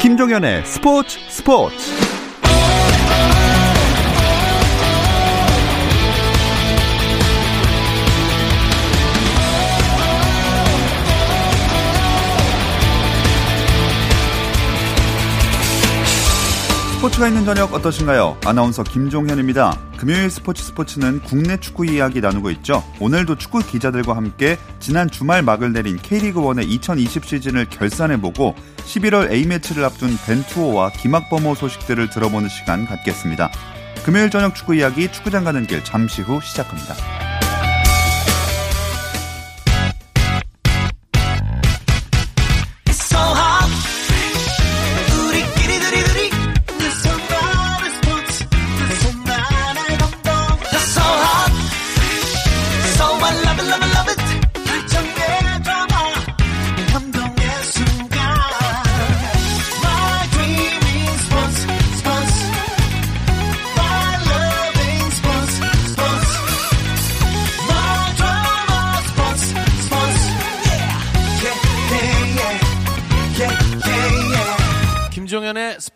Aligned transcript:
김종현의 0.00 0.64
스포츠 0.64 1.18
스포츠 1.28 1.76
스포츠가 17.00 17.28
있는 17.28 17.46
저녁 17.46 17.72
어떠신가요? 17.72 18.36
아나운서 18.44 18.82
김종현입니다. 18.82 19.74
금요일 19.96 20.28
스포츠 20.28 20.62
스포츠는 20.62 21.20
국내 21.20 21.56
축구 21.56 21.86
이야기 21.86 22.20
나누고 22.20 22.50
있죠. 22.50 22.84
오늘도 23.00 23.36
축구 23.36 23.60
기자들과 23.60 24.14
함께 24.14 24.58
지난 24.80 25.08
주말 25.08 25.42
막을 25.42 25.72
내린 25.72 25.96
K리그1의 25.96 26.68
2020 26.68 27.24
시즌을 27.24 27.70
결산해보고 27.70 28.54
11월 28.84 29.32
A매치를 29.32 29.82
앞둔 29.82 30.14
벤투호와 30.26 30.90
김학범호 30.90 31.54
소식들을 31.54 32.10
들어보는 32.10 32.50
시간 32.50 32.84
갖겠습니다. 32.84 33.50
금요일 34.04 34.28
저녁 34.28 34.54
축구 34.54 34.74
이야기 34.74 35.10
축구장 35.10 35.44
가는 35.44 35.66
길 35.66 35.82
잠시 35.82 36.20
후 36.20 36.38
시작합니다. 36.42 37.29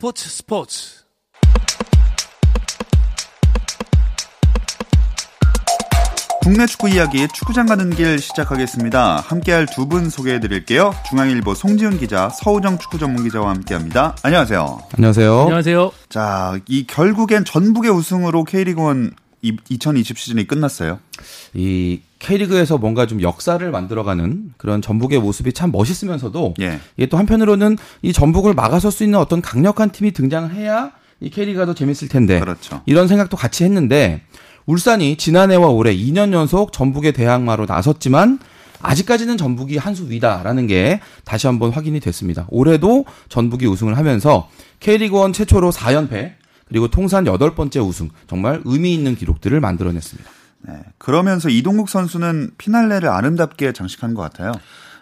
스포츠 0.05 0.29
스포츠. 0.29 1.05
국내 6.43 6.67
축구 6.67 6.91
이야기 6.91 7.27
축구장 7.29 7.65
가는 7.65 7.89
길 7.89 8.19
시작하겠습니다. 8.19 9.21
함께할 9.21 9.65
두 9.65 9.89
분 9.89 10.11
소개해 10.11 10.41
드릴게요. 10.41 10.95
중앙일보 11.09 11.55
송지훈 11.55 11.99
기자, 11.99 12.29
서우정 12.29 12.79
축구 12.81 12.99
전문 12.99 13.25
기자와 13.25 13.49
함께합니다. 13.49 14.15
안녕하세요. 14.23 14.83
안녕하세요. 14.95 15.41
안녕하세요. 15.41 15.93
자, 16.11 16.59
이 16.69 16.87
결국엔 16.87 17.47
전북의 17.47 17.91
우승으로 17.91 18.45
K리그1 18.45 19.15
2020 19.71 20.19
시즌이 20.19 20.47
끝났어요. 20.47 20.99
이 21.55 22.01
K리그에서 22.25 22.79
뭔가 22.79 23.07
좀 23.07 23.21
역사를 23.21 23.71
만들어가는 23.71 24.55
그런 24.57 24.81
전북의 24.81 25.21
모습이 25.21 25.53
참 25.53 25.71
멋있으면서도 25.73 26.55
예. 26.61 26.81
이게 26.97 27.07
또 27.07 27.19
한편으로는 27.19 27.77
이 28.03 28.13
전북을 28.13 28.55
막아설 28.55 28.91
수 28.91 29.05
있는 29.05 29.19
어떤 29.19 29.43
강력한 29.43 29.91
팀이 29.91 30.13
등장해야 30.13 30.93
이 31.21 31.31
K리그가 31.31 31.67
더 31.67 31.75
재밌을 31.75 32.09
텐데 32.09 32.41
그렇죠. 32.41 32.81
이런 32.87 33.09
생각도 33.09 33.37
같이 33.37 33.65
했는데 33.65 34.23
울산이 34.67 35.17
지난해와 35.17 35.69
올해 35.69 35.95
2년 35.95 36.33
연속 36.33 36.73
전북의 36.73 37.13
대항마로 37.13 37.67
나섰지만 37.67 38.39
아직까지는 38.81 39.37
전북이 39.37 39.77
한 39.79 39.95
수 39.95 40.11
위다라는 40.11 40.67
게 40.67 41.01
다시 41.25 41.47
한번 41.47 41.71
확인이 41.71 42.01
됐습니다. 42.01 42.47
올해도 42.49 43.05
전북이 43.29 43.67
우승을 43.67 43.97
하면서 43.97 44.49
K리그1 44.81 45.33
최초로 45.35 45.71
4연패 45.73 46.33
그리고 46.69 46.89
통산 46.89 47.25
8번째 47.25 47.87
우승 47.87 48.09
정말 48.27 48.61
의미 48.65 48.95
있는 48.95 49.15
기록들을 49.15 49.59
만들어냈습니다. 49.61 50.31
네. 50.67 50.81
그러면서 50.99 51.49
이동국 51.49 51.89
선수는 51.89 52.53
피날레를 52.59 53.09
아름답게 53.09 53.73
장식한 53.73 54.15
것 54.15 54.23
같아요. 54.23 54.53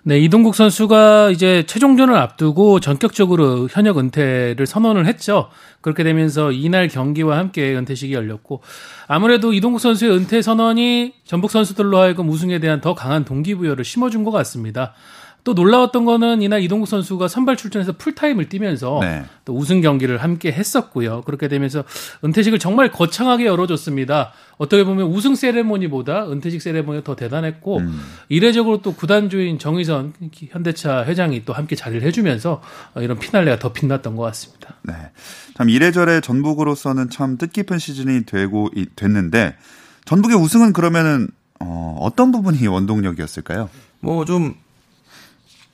네, 0.05 0.19
이동국 0.19 0.57
선수가 0.57 1.31
이제 1.31 1.63
최종전을 1.69 2.17
앞두고 2.17 2.81
전격적으로 2.81 3.69
현역 3.71 3.99
은퇴를 3.99 4.67
선언을 4.67 5.07
했죠. 5.07 5.49
그렇게 5.81 6.03
되면서 6.03 6.51
이날 6.51 6.89
경기와 6.89 7.39
함께 7.39 7.77
은퇴식이 7.77 8.13
열렸고 8.13 8.63
아무래도 9.07 9.53
이동국 9.53 9.81
선수의 9.81 10.11
은퇴 10.11 10.43
선언이 10.43 11.15
전북 11.25 11.53
선수들로 11.53 11.99
하여금 11.99 12.29
우승에 12.29 12.59
대한 12.59 12.81
더 12.81 12.95
강한 12.97 13.25
동기부여를 13.25 13.85
심어준 13.85 14.25
것 14.25 14.33
같습니다. 14.33 14.93
또 15.45 15.55
놀라웠던 15.55 16.05
거는 16.05 16.41
이날 16.41 16.63
이동국 16.63 16.87
선수가 16.87 17.27
선발 17.27 17.57
출전해서 17.57 17.93
풀타임을 17.99 18.49
뛰면서 18.49 18.99
네. 19.01 19.25
또 19.45 19.57
우승 19.57 19.81
경기를 19.81 20.19
함께 20.19 20.53
했었고요. 20.53 21.23
그렇게 21.23 21.49
되면서 21.49 21.83
은퇴식을 22.25 22.61
정말 22.61 22.93
거창하게 22.93 23.47
열어줬습니다. 23.47 24.33
어떻게 24.59 24.85
보면 24.85 25.07
우승 25.09 25.35
세레모니보다 25.35 26.31
은퇴식 26.31 26.63
세레모니가 26.63 27.03
더 27.03 27.17
대단했고 27.17 27.79
음. 27.79 28.01
이례적으로 28.29 28.83
또 28.83 28.95
구단주인 28.95 29.59
정의선 29.59 30.13
현대차 30.51 31.05
회장이 31.07 31.45
또 31.45 31.53
함께 31.53 31.75
자리를 31.75 32.07
해주면서 32.07 32.63
이런 32.99 33.19
피날레가 33.19 33.59
더 33.59 33.73
빛났던 33.73 34.15
것 34.15 34.23
같습니다. 34.23 34.77
네. 34.83 34.95
참 35.57 35.69
이래저래 35.69 36.21
전북으로서는 36.21 37.11
참 37.11 37.37
뜻깊은 37.37 37.79
시즌이 37.79 38.27
되고 38.27 38.69
이- 38.77 38.87
됐는데 38.95 39.57
전북의 40.05 40.37
우승은 40.37 40.73
그러면은 40.73 41.27
어, 41.59 41.97
어떤 42.01 42.31
부분이 42.31 42.65
원동력이었을까요? 42.67 43.69
뭐좀 44.01 44.55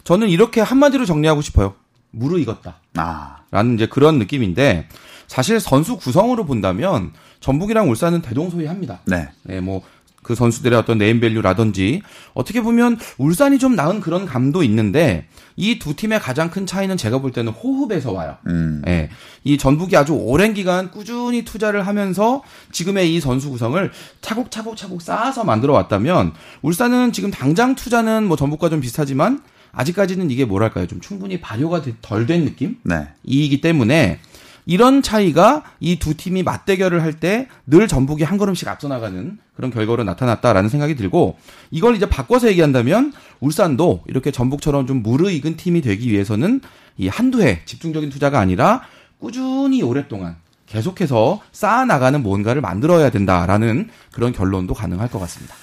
저는 0.09 0.31
이렇게 0.31 0.63
한마디로 0.63 1.05
정리하고 1.05 1.43
싶어요. 1.43 1.75
무르익었다. 2.13 2.77
아, 2.97 3.41
라는 3.51 3.75
이제 3.75 3.85
그런 3.85 4.19
느낌인데 4.19 4.89
사실 5.27 5.61
선수 5.61 5.99
구성으로 5.99 6.47
본다면 6.47 7.13
전북이랑 7.41 7.91
울산은 7.91 8.23
대동소이합니다. 8.23 9.01
네. 9.05 9.29
네, 9.43 9.61
뭐 9.61 9.83
그 10.29 10.35
선수들의 10.35 10.79
어떤 10.79 10.99
네임밸류라든지 10.99 12.03
어떻게 12.35 12.61
보면 12.61 12.99
울산이 13.17 13.59
좀 13.59 13.75
나은 13.75 14.01
그런 14.01 14.27
감도 14.27 14.63
있는데 14.63 15.27
이 15.57 15.79
두 15.79 15.97
팀의 15.97 16.21
가장 16.21 16.51
큰 16.51 16.67
차이는 16.67 16.99
제가 16.99 17.19
볼 17.19 17.33
때는 17.33 17.53
호흡에서 17.53 18.13
와요. 18.13 18.37
음. 18.47 18.83
예. 18.87 19.09
이 19.45 19.57
전북이 19.57 19.97
아주 19.97 20.13
오랜 20.13 20.53
기간 20.53 20.91
꾸준히 20.91 21.45
투자를 21.45 21.87
하면서 21.87 22.43
지금의 22.73 23.15
이 23.15 23.21
선수 23.21 23.49
구성을 23.49 23.91
차곡차곡차곡 24.21 25.01
쌓아서 25.01 25.45
만들어 25.45 25.73
왔다면 25.73 26.35
울산은 26.61 27.13
지금 27.13 27.31
당장 27.31 27.75
투자는 27.75 28.29
뭐 28.29 28.37
전북과 28.37 28.69
좀 28.69 28.81
비슷하지만 28.81 29.41
아직까지는 29.73 30.31
이게 30.31 30.45
뭐랄까요? 30.45 30.87
좀 30.87 31.01
충분히 31.01 31.41
발효가 31.41 31.83
덜 32.03 32.27
된 32.27 32.45
느낌? 32.45 32.77
네. 32.83 33.09
이기 33.25 33.61
때문에 33.61 34.19
이런 34.67 35.01
차이가 35.03 35.63
이 35.81 35.97
두 35.99 36.15
팀이 36.15 36.43
맞대결을 36.43 37.03
할 37.03 37.15
때 37.21 37.49
늘 37.67 37.89
전북이 37.89 38.23
한 38.25 38.37
걸음씩 38.39 38.69
앞서 38.69 38.87
나가는 38.89 39.39
그런 39.57 39.71
결과로 39.71 40.05
나타났다라는 40.05 40.69
생각이 40.69 40.95
들고 40.95 41.39
이걸 41.71 41.97
이제 41.97 42.07
바꿔서 42.09 42.49
얘기한다면 42.49 43.13
울산도 43.41 44.05
이렇게 44.07 44.31
전북처럼 44.31 44.87
좀 44.87 45.03
무르익은 45.03 45.57
팀이 45.57 45.81
되기 45.81 46.11
위해서는 46.11 46.61
이 46.99 47.09
한두 47.09 47.43
해 47.43 47.63
집중적인 47.65 48.11
투자가 48.11 48.39
아니라 48.41 48.83
꾸준히 49.19 49.83
오랫동안 49.83 50.37
계속해서 50.67 51.41
쌓아 51.51 51.85
나가는 51.87 52.23
뭔가를 52.23 52.61
만들어야 52.61 53.09
된다라는 53.11 53.89
그런 54.13 54.33
결론도 54.33 54.75
가능할 54.75 55.09
것 55.11 55.19
같습니다. 55.21 55.55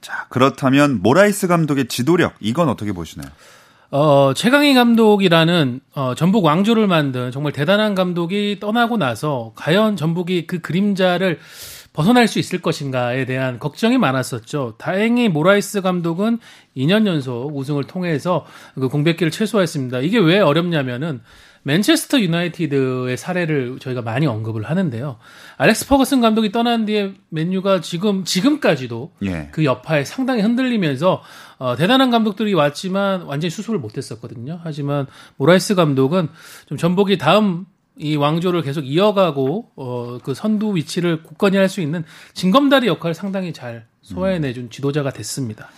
자, 0.00 0.26
그렇다면 0.28 1.00
모라이스 1.02 1.46
감독의 1.46 1.88
지도력 1.88 2.34
이건 2.40 2.68
어떻게 2.68 2.92
보시나요? 2.92 3.30
어, 3.90 4.32
최강희 4.34 4.74
감독이라는 4.74 5.80
어, 5.94 6.14
전북 6.14 6.44
왕조를 6.44 6.86
만든 6.86 7.32
정말 7.32 7.52
대단한 7.52 7.94
감독이 7.94 8.58
떠나고 8.60 8.96
나서 8.96 9.52
과연 9.56 9.96
전북이 9.96 10.46
그 10.46 10.60
그림자를 10.60 11.40
벗어날 11.92 12.28
수 12.28 12.38
있을 12.38 12.62
것인가에 12.62 13.24
대한 13.24 13.58
걱정이 13.58 13.98
많았었죠. 13.98 14.76
다행히 14.78 15.28
모라이스 15.28 15.80
감독은 15.80 16.38
2년 16.76 17.06
연속 17.06 17.56
우승을 17.56 17.84
통해서 17.84 18.46
그 18.76 18.88
공백기를 18.88 19.32
최소화했습니다. 19.32 20.00
이게 20.00 20.18
왜 20.18 20.38
어렵냐면은 20.38 21.20
맨체스터 21.62 22.20
유나이티드의 22.20 23.16
사례를 23.16 23.78
저희가 23.78 24.02
많이 24.02 24.26
언급을 24.26 24.62
하는데요. 24.64 25.18
알렉스 25.58 25.88
퍼거슨 25.88 26.20
감독이 26.20 26.52
떠난 26.52 26.86
뒤에 26.86 27.14
맨유가 27.28 27.80
지금 27.80 28.24
지금까지도 28.24 29.12
예. 29.24 29.48
그 29.52 29.64
여파에 29.64 30.04
상당히 30.04 30.42
흔들리면서 30.42 31.22
어, 31.58 31.76
대단한 31.76 32.10
감독들이 32.10 32.54
왔지만 32.54 33.22
완전히 33.22 33.50
수습을 33.50 33.78
못했었거든요. 33.78 34.60
하지만 34.62 35.06
모라이스 35.36 35.74
감독은 35.74 36.28
좀 36.66 36.78
전북이 36.78 37.18
다음 37.18 37.66
이 37.98 38.16
왕조를 38.16 38.62
계속 38.62 38.86
이어가고 38.86 39.72
어, 39.76 40.18
그 40.22 40.32
선두 40.32 40.74
위치를 40.76 41.22
굳건히 41.22 41.58
할 41.58 41.68
수 41.68 41.82
있는 41.82 42.04
징검다리 42.32 42.86
역할을 42.86 43.14
상당히 43.14 43.52
잘 43.52 43.86
소화해내준 44.00 44.70
지도자가 44.70 45.10
됐습니다. 45.10 45.68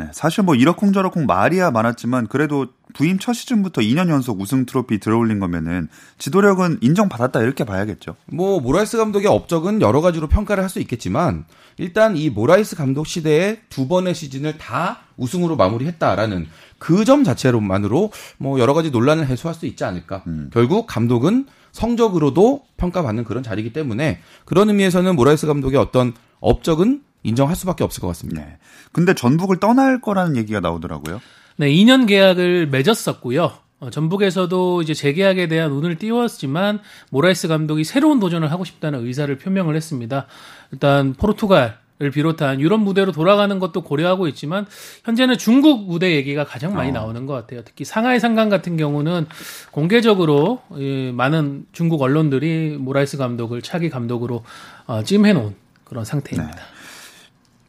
네, 0.00 0.08
사실 0.12 0.42
뭐 0.44 0.54
이러쿵저러쿵 0.54 1.26
말이야 1.26 1.70
많았지만 1.72 2.28
그래도 2.28 2.68
부임 2.94 3.18
첫 3.18 3.34
시즌부터 3.34 3.82
2년 3.82 4.08
연속 4.08 4.40
우승 4.40 4.64
트로피 4.64 4.98
들어올린 4.98 5.40
거면은 5.40 5.88
지도력은 6.16 6.78
인정받았다 6.80 7.42
이렇게 7.42 7.64
봐야겠죠. 7.64 8.16
뭐 8.32 8.60
모라이스 8.60 8.96
감독의 8.96 9.26
업적은 9.26 9.82
여러 9.82 10.00
가지로 10.00 10.26
평가를 10.26 10.62
할 10.62 10.70
수 10.70 10.80
있겠지만 10.80 11.44
일단 11.76 12.16
이 12.16 12.30
모라이스 12.30 12.76
감독 12.76 13.06
시대에 13.06 13.58
두 13.68 13.88
번의 13.88 14.14
시즌을 14.14 14.56
다 14.56 15.00
우승으로 15.18 15.56
마무리했다라는 15.56 16.46
그 16.78 17.04
점 17.04 17.22
자체로만으로 17.24 18.10
뭐 18.38 18.58
여러 18.58 18.72
가지 18.72 18.90
논란을 18.90 19.26
해소할 19.26 19.54
수 19.54 19.66
있지 19.66 19.84
않을까. 19.84 20.22
음. 20.28 20.48
결국 20.52 20.86
감독은 20.86 21.46
성적으로도 21.72 22.62
평가받는 22.78 23.24
그런 23.24 23.42
자리이기 23.42 23.74
때문에 23.74 24.20
그런 24.46 24.68
의미에서는 24.70 25.14
모라이스 25.14 25.46
감독의 25.46 25.78
어떤 25.78 26.14
업적은 26.40 27.02
인정할 27.22 27.56
수밖에 27.56 27.84
없을 27.84 28.00
것 28.00 28.06
같습니다. 28.08 28.42
네. 28.42 28.58
근데 28.92 29.14
전북을 29.14 29.60
떠날 29.60 30.00
거라는 30.00 30.36
얘기가 30.36 30.60
나오더라고요. 30.60 31.20
네, 31.56 31.68
2년 31.70 32.08
계약을 32.08 32.68
맺었었고요. 32.68 33.52
어, 33.80 33.90
전북에서도 33.90 34.82
이제 34.82 34.94
재계약에 34.94 35.48
대한 35.48 35.70
운을 35.72 35.96
띄웠지만 35.96 36.80
모라이스 37.10 37.48
감독이 37.48 37.84
새로운 37.84 38.20
도전을 38.20 38.50
하고 38.50 38.64
싶다는 38.64 39.06
의사를 39.06 39.34
표명을 39.38 39.74
했습니다. 39.74 40.26
일단 40.72 41.14
포르투갈 41.14 41.78
을 42.02 42.10
비롯한 42.10 42.62
유럽 42.62 42.80
무대로 42.80 43.12
돌아가는 43.12 43.58
것도 43.58 43.82
고려하고 43.82 44.26
있지만 44.28 44.64
현재는 45.04 45.36
중국 45.36 45.86
무대 45.86 46.16
얘기가 46.16 46.44
가장 46.44 46.72
많이 46.72 46.92
나오는 46.92 47.26
것 47.26 47.34
같아요. 47.34 47.60
특히 47.62 47.84
상하이 47.84 48.18
상강 48.18 48.48
같은 48.48 48.78
경우는 48.78 49.26
공개적으로 49.70 50.62
이 50.76 51.12
많은 51.14 51.66
중국 51.72 52.00
언론들이 52.00 52.78
모라이스 52.80 53.18
감독을 53.18 53.60
차기 53.60 53.90
감독으로 53.90 54.42
어, 54.86 55.02
찜해 55.02 55.34
놓은 55.34 55.54
그런 55.84 56.06
상태입니다. 56.06 56.56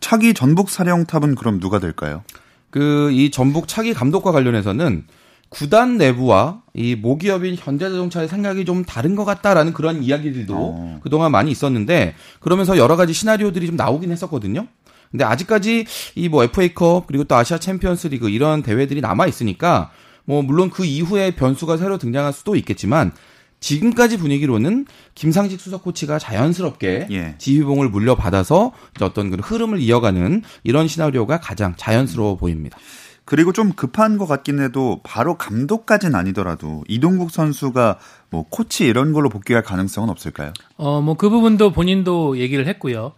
차기 0.02 0.34
전북 0.34 0.70
사령탑은 0.70 1.36
그럼 1.36 1.60
누가 1.62 1.80
될까요? 1.80 2.24
그 2.70 3.10
이 3.14 3.32
전북 3.32 3.68
차기 3.68 3.94
감독과 3.94 4.32
관련해서는 4.32 5.06
구단 5.50 5.98
내부와 5.98 6.62
이 6.74 6.96
모기업인 6.96 7.56
현대자동차의 7.60 8.30
생각이 8.30 8.64
좀 8.64 8.86
다른 8.86 9.16
것 9.16 9.26
같다라는 9.26 9.74
그런 9.74 10.02
이야기들도 10.04 10.56
어. 10.56 11.00
그동안 11.04 11.32
많이 11.32 11.52
있었는데 11.52 12.16
그러면서 12.40 12.78
여러 12.78 12.96
가지 12.96 13.12
시나리오들이 13.14 13.68
좀 13.68 13.76
나오긴 13.76 14.12
했었거든요. 14.12 14.68
근데 15.12 15.26
아직까지 15.26 15.86
이 16.16 16.30
뭐 16.30 16.44
FA컵 16.46 17.08
그리고 17.08 17.26
또 17.26 17.36
아시아 17.36 17.58
챔피언스 17.58 18.08
리그 18.08 18.30
이런 18.30 18.64
대회들이 18.64 19.02
남아 19.02 19.28
있으니까 19.28 19.92
뭐 20.24 20.42
물론 20.42 20.70
그 20.70 20.86
이후에 20.86 21.32
변수가 21.36 21.76
새로 21.76 21.98
등장할 21.98 22.32
수도 22.32 22.56
있겠지만 22.56 23.12
지금까지 23.62 24.18
분위기로는 24.18 24.86
김상식 25.16 25.62
수석 25.62 25.84
코치가 25.84 26.20
자연스럽게 26.20 27.08
예. 27.12 27.36
지휘봉을 27.38 27.90
물려받아서 27.90 28.74
이제 28.96 29.06
어떤 29.06 29.30
그 29.30 29.38
흐름을 29.42 29.80
이어가는 29.80 30.42
이런 30.64 30.88
시나리오가 30.88 31.40
가장 31.40 31.76
자연스러워 31.78 32.36
보입니다. 32.36 32.78
그리고 33.24 33.54
좀 33.54 33.72
급한 33.74 34.18
것 34.18 34.26
같긴 34.26 34.60
해도 34.62 35.00
바로 35.04 35.38
감독까지는 35.38 36.16
아니더라도 36.16 36.84
이동국 36.90 37.30
선수가 37.32 38.00
뭐 38.32 38.46
코치 38.50 38.86
이런 38.86 39.14
걸로 39.14 39.30
복귀할 39.30 39.62
가능성은 39.64 40.10
없을까요? 40.10 40.52
어, 40.78 41.00
뭐 41.02 41.14
그 41.16 41.30
부분도 41.30 41.72
본인도 41.72 42.40
얘기를 42.40 42.68
했고요. 42.68 43.14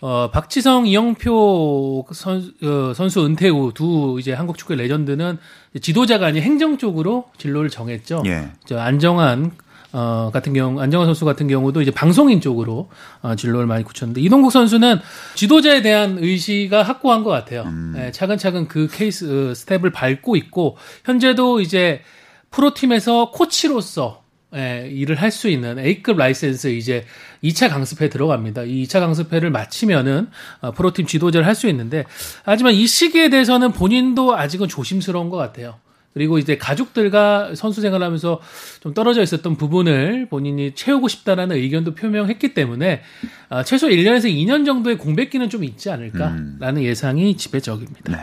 어, 0.00 0.30
박지성, 0.32 0.86
이영표 0.86 2.06
선, 2.12 2.52
어, 2.62 2.92
선수 2.94 3.26
은퇴 3.26 3.48
후 3.48 3.72
두 3.74 4.16
이제 4.20 4.32
한국 4.32 4.56
축구의 4.56 4.78
레전드는 4.78 5.38
지도자가 5.82 6.26
아닌 6.26 6.42
행정 6.42 6.78
쪽으로 6.78 7.24
진로를 7.36 7.68
정했죠. 7.68 8.22
예. 8.26 8.52
저 8.64 8.78
안정환 8.78 9.50
어, 9.92 10.30
같은 10.32 10.52
경우, 10.52 10.80
안정환 10.80 11.06
선수 11.06 11.24
같은 11.24 11.48
경우도 11.48 11.80
이제 11.80 11.90
방송인 11.90 12.40
쪽으로 12.40 12.88
어, 13.22 13.34
진로를 13.36 13.66
많이 13.66 13.84
굳혔는데, 13.84 14.20
이동국 14.20 14.52
선수는 14.52 14.98
지도자에 15.34 15.80
대한 15.82 16.18
의지가 16.18 16.82
확고한 16.82 17.24
것 17.24 17.30
같아요. 17.30 17.64
예, 17.96 18.10
차근차근 18.12 18.68
그 18.68 18.88
케이스, 18.92 19.50
어, 19.50 19.54
스텝을 19.54 19.90
밟고 19.92 20.36
있고, 20.36 20.76
현재도 21.04 21.60
이제 21.60 22.02
프로팀에서 22.50 23.30
코치로서 23.30 24.22
예, 24.54 24.88
일을 24.90 25.16
할 25.16 25.30
수 25.30 25.48
있는 25.50 25.78
A급 25.78 26.16
라이센스 26.16 26.68
이제 26.68 27.04
2차 27.44 27.68
강습회 27.68 28.08
들어갑니다. 28.08 28.62
이 28.62 28.84
2차 28.84 28.98
강습회를 29.00 29.50
마치면은 29.50 30.28
어, 30.62 30.72
프로팀 30.72 31.06
지도자를 31.06 31.46
할 31.46 31.54
수 31.54 31.68
있는데 31.68 32.04
하지만 32.44 32.72
이 32.72 32.86
시기에 32.86 33.28
대해서는 33.28 33.72
본인도 33.72 34.36
아직은 34.36 34.68
조심스러운 34.68 35.28
것 35.28 35.36
같아요. 35.36 35.74
그리고 36.18 36.40
이제 36.40 36.58
가족들과 36.58 37.54
선수 37.54 37.80
생활하면서 37.80 38.40
좀 38.80 38.92
떨어져 38.92 39.22
있었던 39.22 39.54
부분을 39.56 40.26
본인이 40.28 40.74
채우고 40.74 41.06
싶다라는 41.06 41.54
의견도 41.54 41.94
표명했기 41.94 42.54
때문에 42.54 43.02
어, 43.50 43.62
최소 43.62 43.86
1년에서 43.86 44.24
2년 44.24 44.66
정도의 44.66 44.98
공백기는 44.98 45.48
좀 45.48 45.62
있지 45.62 45.90
않을까라는 45.90 46.82
예상이 46.82 47.36
지배적입니다. 47.36 48.10
네. 48.10 48.18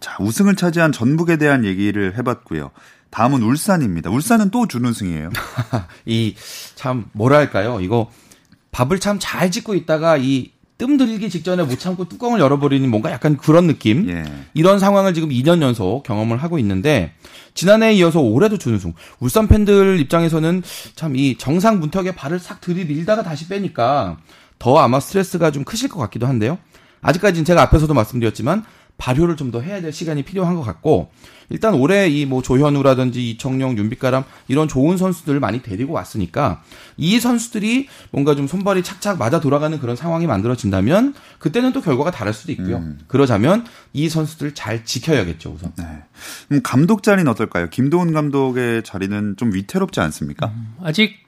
자, 0.00 0.16
우승을 0.18 0.56
차지한 0.56 0.90
전북에 0.90 1.36
대한 1.36 1.64
얘기를 1.64 2.18
해봤고요. 2.18 2.72
다음은 3.10 3.40
울산입니다. 3.42 4.10
울산은 4.10 4.50
또 4.50 4.66
준우승이에요. 4.66 5.30
이 6.06 6.34
참 6.74 7.06
뭐랄까요? 7.12 7.78
이거 7.80 8.10
밥을 8.72 8.98
참 8.98 9.20
잘 9.20 9.52
짓고 9.52 9.74
있다가 9.76 10.16
이 10.18 10.50
뜸들기 10.78 11.30
직전에 11.30 11.62
못 11.62 11.78
참고 11.78 12.06
뚜껑을 12.06 12.38
열어버리는 12.38 12.88
뭔가 12.90 13.10
약간 13.10 13.36
그런 13.36 13.66
느낌. 13.66 14.08
예. 14.10 14.24
이런 14.52 14.78
상황을 14.78 15.14
지금 15.14 15.30
2년 15.30 15.62
연속 15.62 16.02
경험을 16.02 16.36
하고 16.36 16.58
있는데 16.58 17.12
지난해에 17.54 17.94
이어서 17.94 18.20
올해도 18.20 18.58
준우승. 18.58 18.92
울산 19.20 19.48
팬들 19.48 19.98
입장에서는 20.00 20.62
참 20.94 21.16
이 21.16 21.36
정상 21.38 21.80
문턱에 21.80 22.14
발을 22.14 22.38
싹 22.38 22.60
들이밀다가 22.60 23.22
다시 23.22 23.48
빼니까 23.48 24.18
더 24.58 24.76
아마 24.78 25.00
스트레스가 25.00 25.50
좀 25.50 25.64
크실 25.64 25.88
것 25.88 25.98
같기도 26.00 26.26
한데요. 26.26 26.58
아직까지는 27.00 27.44
제가 27.46 27.62
앞에서도 27.62 27.92
말씀드렸지만 27.94 28.64
발효를 28.98 29.36
좀 29.36 29.50
더 29.50 29.60
해야 29.60 29.80
될 29.80 29.92
시간이 29.92 30.22
필요한 30.24 30.54
것 30.56 30.62
같고 30.62 31.10
일단 31.48 31.74
올해 31.74 32.08
이 32.08 32.26
뭐 32.26 32.42
조현우라든지 32.42 33.30
이청용, 33.30 33.78
윤빛가람 33.78 34.24
이런 34.48 34.66
좋은 34.66 34.96
선수들을 34.96 35.38
많이 35.38 35.62
데리고 35.62 35.92
왔으니까 35.92 36.62
이 36.96 37.20
선수들이 37.20 37.86
뭔가 38.10 38.34
좀 38.34 38.48
손발이 38.48 38.82
착착 38.82 39.18
맞아 39.18 39.38
돌아가는 39.40 39.78
그런 39.78 39.94
상황이 39.94 40.26
만들어진다면 40.26 41.14
그때는 41.38 41.72
또 41.72 41.80
결과가 41.80 42.10
다를 42.10 42.32
수도 42.32 42.50
있고요. 42.52 42.82
그러자면 43.06 43.64
이 43.92 44.08
선수들 44.08 44.54
잘 44.54 44.84
지켜야겠죠 44.84 45.50
우선. 45.50 45.72
네. 45.76 45.84
그럼 46.48 46.62
감독 46.64 47.02
자리는 47.04 47.30
어떨까요? 47.30 47.68
김도훈 47.70 48.12
감독의 48.12 48.82
자리는 48.82 49.36
좀 49.36 49.52
위태롭지 49.54 50.00
않습니까? 50.00 50.52
아직 50.82 51.25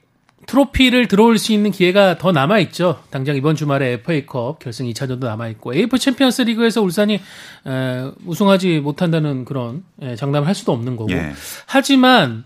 트로피를 0.49 1.07
들어올릴 1.07 1.37
수 1.37 1.53
있는 1.53 1.69
기회가 1.69 2.17
더 2.17 2.31
남아 2.31 2.57
있죠. 2.59 3.03
당장 3.11 3.35
이번 3.35 3.55
주말에 3.55 3.91
FA컵 3.93 4.57
결승 4.57 4.87
2차전도 4.87 5.25
남아 5.25 5.47
있고 5.49 5.75
AFC 5.75 5.99
챔피언스 5.99 6.41
리그에서 6.41 6.81
울산이 6.81 7.13
에, 7.13 8.11
우승하지 8.25 8.79
못한다는 8.79 9.45
그런 9.45 9.83
에, 10.01 10.15
장담을 10.15 10.47
할 10.47 10.55
수도 10.55 10.71
없는 10.71 10.95
거고. 10.95 11.11
예. 11.11 11.33
하지만 11.67 12.45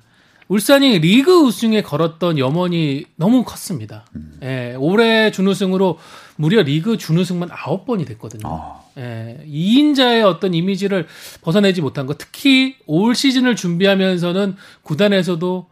울산이 0.50 1.00
리그 1.00 1.34
우승에 1.44 1.82
걸었던 1.82 2.38
염원이 2.38 3.06
너무 3.16 3.46
컸습니다. 3.46 4.06
예, 4.44 4.76
올해 4.78 5.32
준우승으로 5.32 5.98
무려 6.36 6.62
리그 6.62 6.98
준우승만 6.98 7.48
9번이 7.48 8.06
됐거든요. 8.06 8.44
아. 8.46 8.82
예, 8.98 9.42
2인자의 9.48 10.26
어떤 10.26 10.54
이미지를 10.54 11.08
벗어내지 11.42 11.80
못한 11.82 12.06
것, 12.06 12.18
특히 12.18 12.76
올 12.86 13.16
시즌을 13.16 13.56
준비하면서는 13.56 14.58
구단에서도 14.82 15.68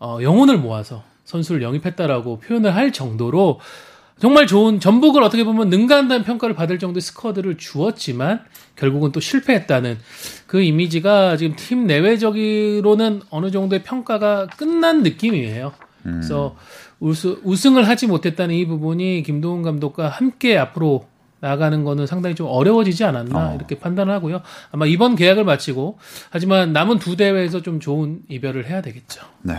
어, 0.00 0.18
영혼을 0.22 0.56
모아서 0.56 1.04
선수를 1.24 1.62
영입했다라고 1.62 2.38
표현을 2.40 2.74
할 2.74 2.92
정도로 2.92 3.60
정말 4.20 4.46
좋은 4.46 4.78
전북을 4.78 5.22
어떻게 5.22 5.44
보면 5.44 5.70
능가한다는 5.70 6.24
평가를 6.24 6.54
받을 6.54 6.78
정도의 6.78 7.00
스쿼드를 7.00 7.56
주었지만 7.58 8.44
결국은 8.76 9.10
또 9.12 9.20
실패했다는 9.20 9.98
그 10.46 10.62
이미지가 10.62 11.36
지금 11.36 11.56
팀 11.56 11.86
내외적으로는 11.86 13.22
어느 13.30 13.50
정도의 13.50 13.82
평가가 13.82 14.46
끝난 14.56 15.02
느낌이에요. 15.02 15.72
그래서 16.04 16.54
우승, 17.00 17.40
우승 17.42 17.76
을 17.76 17.88
하지 17.88 18.06
못했다는 18.06 18.54
이 18.54 18.66
부분이 18.66 19.22
김도훈 19.24 19.62
감독과 19.62 20.08
함께 20.08 20.56
앞으로 20.56 21.06
나가는 21.40 21.84
거는 21.84 22.06
상당히 22.06 22.34
좀 22.34 22.46
어려워지지 22.48 23.04
않았나 23.04 23.50
어. 23.50 23.54
이렇게 23.54 23.78
판단하고요. 23.78 24.40
아마 24.70 24.86
이번 24.86 25.14
계약을 25.16 25.44
마치고 25.44 25.98
하지만 26.30 26.72
남은 26.72 26.98
두 26.98 27.16
대회에서 27.16 27.62
좀 27.62 27.80
좋은 27.80 28.20
이별을 28.28 28.66
해야 28.66 28.80
되겠죠. 28.80 29.22
네. 29.42 29.54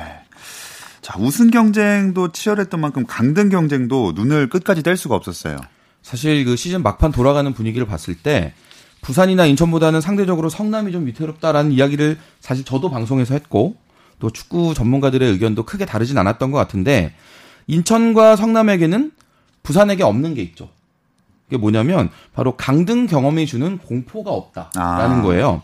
자, 1.05 1.19
우승 1.19 1.51
경쟁도 1.51 2.31
치열했던 2.31 2.81
만큼 2.81 3.05
강등 3.05 3.49
경쟁도 3.49 4.13
눈을 4.15 4.49
끝까지 4.49 4.81
뗄 4.81 4.97
수가 4.97 5.13
없었어요. 5.13 5.57
사실 6.01 6.43
그 6.45 6.55
시즌 6.55 6.81
막판 6.81 7.11
돌아가는 7.11 7.53
분위기를 7.53 7.85
봤을 7.85 8.15
때 8.15 8.55
부산이나 9.01 9.45
인천보다는 9.45 10.01
상대적으로 10.01 10.49
성남이 10.49 10.91
좀 10.91 11.05
위태롭다라는 11.05 11.73
이야기를 11.73 12.17
사실 12.39 12.65
저도 12.65 12.89
방송에서 12.89 13.35
했고 13.35 13.75
또 14.17 14.31
축구 14.31 14.73
전문가들의 14.73 15.29
의견도 15.29 15.61
크게 15.61 15.85
다르진 15.85 16.17
않았던 16.17 16.49
것 16.49 16.57
같은데 16.57 17.13
인천과 17.67 18.35
성남에게는 18.35 19.11
부산에게 19.61 20.01
없는 20.01 20.33
게 20.33 20.41
있죠. 20.41 20.69
그게 21.45 21.57
뭐냐면 21.57 22.09
바로 22.33 22.57
강등 22.57 23.05
경험이 23.05 23.45
주는 23.45 23.77
공포가 23.77 24.31
없다라는 24.31 25.17
아. 25.19 25.21
거예요. 25.21 25.61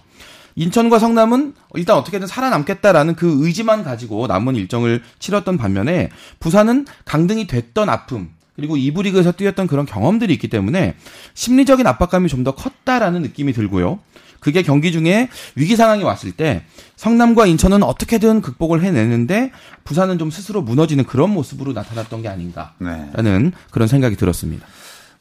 인천과 0.56 1.00
성남은 1.00 1.54
일단 1.76 1.98
어떻게든 1.98 2.28
살아남겠다라는 2.28 3.16
그 3.16 3.46
의지만 3.46 3.84
가지고 3.84 4.28
남은 4.28 4.56
일정을 4.56 5.02
치렀던 5.20 5.58
반면에 5.58 6.10
부산은 6.40 6.86
강등이 7.06 7.48
됐던 7.48 7.90
아픔 7.90 8.30
그리고 8.56 8.78
이부 8.78 9.02
리그에서 9.04 9.32
뛰었던 9.32 9.68
그런 9.68 9.86
경험들이 9.86 10.34
있기 10.34 10.50
때문에 10.50 10.96
심리적인 11.34 11.88
압박감이 11.88 12.28
좀 12.28 12.44
더 12.44 12.54
컸다라는 12.56 13.22
느낌이 13.22 13.54
들고요. 13.54 14.00
그게 14.40 14.64
경기 14.64 14.92
중에 14.92 15.30
위기 15.56 15.76
상황이 15.76 16.04
왔을 16.04 16.32
때 16.32 16.64
성남과 16.96 17.46
인천은 17.46 17.84
어떻게든 17.84 18.42
극복을 18.42 18.82
해내는데 18.84 19.52
부산은 19.84 20.18
좀 20.18 20.32
스스로 20.32 20.64
무너지는 20.64 21.06
그런 21.06 21.30
모습으로 21.30 21.74
나타났던 21.74 22.24
게 22.24 22.28
아닌가라는 22.28 23.44
네. 23.44 23.52
그런 23.70 23.88
생각이 23.88 24.16
들었습니다. 24.16 24.66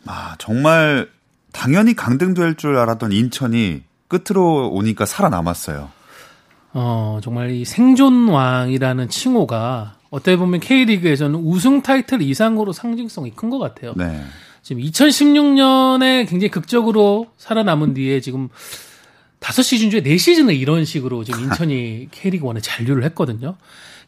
아, 0.06 0.36
정말 0.38 1.10
당연히 1.52 1.94
강등될 1.94 2.54
줄 2.54 2.76
알았던 2.78 3.12
인천이 3.12 3.82
끝으로 4.10 4.68
오니까 4.70 5.06
살아남았어요. 5.06 5.88
어, 6.72 7.20
정말 7.22 7.50
이 7.52 7.64
생존왕이라는 7.64 9.08
칭호가 9.08 9.94
어떻게 10.10 10.36
보면 10.36 10.60
K리그에서는 10.60 11.38
우승 11.38 11.82
타이틀 11.82 12.20
이상으로 12.20 12.72
상징성이 12.72 13.30
큰 13.30 13.48
것 13.48 13.58
같아요. 13.58 13.94
네. 13.96 14.22
지금 14.62 14.82
2016년에 14.82 16.28
굉장히 16.28 16.50
극적으로 16.50 17.28
살아남은 17.38 17.94
뒤에 17.94 18.20
지금 18.20 18.48
다섯 19.38 19.62
시즌 19.62 19.90
중에 19.90 20.02
네 20.02 20.18
시즌을 20.18 20.54
이런 20.54 20.84
식으로 20.84 21.24
지금 21.24 21.44
인천이 21.44 22.08
K리그 22.12 22.44
원에 22.44 22.60
잔류를 22.60 23.04
했거든요. 23.04 23.56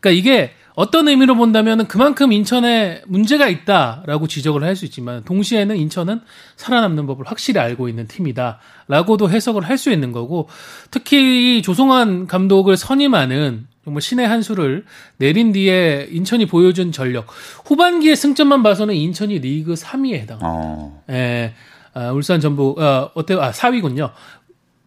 그러니까 0.01 0.19
이게 0.19 0.53
어떤 0.75 1.09
의미로 1.09 1.35
본다면은 1.37 1.87
그만큼 1.87 2.33
인천에 2.33 3.03
문제가 3.07 3.49
있다라고 3.49 4.27
지적을 4.27 4.63
할 4.65 4.75
수 4.75 4.85
있지만 4.87 5.23
동시에는 5.25 5.77
인천은 5.77 6.21
살아남는 6.57 7.07
법을 7.07 7.27
확실히 7.27 7.61
알고 7.61 7.89
있는 7.91 8.07
팀이다라고도 8.07 9.29
해석을 9.31 9.65
할 9.65 9.77
수 9.77 9.91
있는 9.93 10.13
거고 10.13 10.49
특히 10.91 11.59
이 11.59 11.63
조성환 11.63 12.27
감독을 12.27 12.77
선임하는 12.77 13.67
정말 13.85 14.01
신의 14.01 14.29
한 14.29 14.43
수를 14.43 14.85
내린 15.19 15.53
뒤에 15.53 16.09
인천이 16.13 16.47
보여준 16.47 16.93
전력 16.93 17.27
후반기의 17.67 18.15
승점만 18.17 18.63
봐서는 18.63 18.95
인천이 18.95 19.41
리그 19.41 19.75
3위에 19.75 20.15
해당. 20.21 20.39
어. 20.41 21.03
예, 21.11 21.53
아, 21.93 22.13
울산 22.13 22.41
전북 22.41 22.79
어, 22.79 23.11
어때요? 23.15 23.43
아 23.43 23.51
4위군요. 23.51 24.13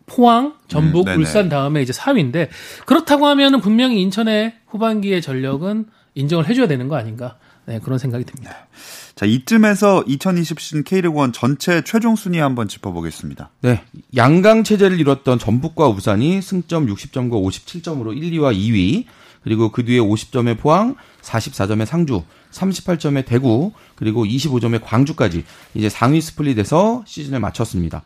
포항, 0.05 0.53
전북, 0.67 1.07
음. 1.07 1.19
울산 1.19 1.49
다음에 1.49 1.81
이제 1.81 1.91
4위인데 1.93 2.49
그렇다고 2.85 3.27
하면은 3.27 3.61
분명히 3.61 4.01
인천의 4.01 4.53
후반기의 4.67 5.21
전력은 5.21 5.85
인정을 6.15 6.47
해줘야 6.47 6.67
되는 6.67 6.87
거 6.87 6.95
아닌가? 6.95 7.37
네, 7.65 7.79
그런 7.79 7.97
생각이 7.97 8.23
듭니다. 8.25 8.67
자, 9.15 9.25
이쯤에서 9.25 10.03
2020 10.07 10.59
시즌 10.59 10.83
K리그 10.83 11.23
1 11.23 11.31
전체 11.33 11.81
최종 11.83 12.15
순위 12.15 12.37
한번 12.39 12.67
짚어보겠습니다. 12.67 13.49
네. 13.61 13.81
양강 14.15 14.63
체제를 14.63 14.99
이뤘던 14.99 15.39
전북과 15.39 15.87
우산이 15.87 16.41
승점 16.41 16.87
60점과 16.87 17.31
57점으로 17.31 18.15
1, 18.15 18.31
2와 18.33 18.55
2위. 18.55 19.05
그리고 19.41 19.71
그 19.71 19.85
뒤에 19.85 19.99
50점의 19.99 20.57
포항, 20.57 20.95
44점의 21.21 21.85
상주, 21.85 22.23
38점의 22.51 23.25
대구, 23.25 23.73
그리고 23.95 24.25
25점의 24.25 24.81
광주까지 24.83 25.43
이제 25.75 25.87
상위 25.87 26.19
스플릿에서 26.19 27.03
시즌을 27.05 27.39
마쳤습니다. 27.39 28.01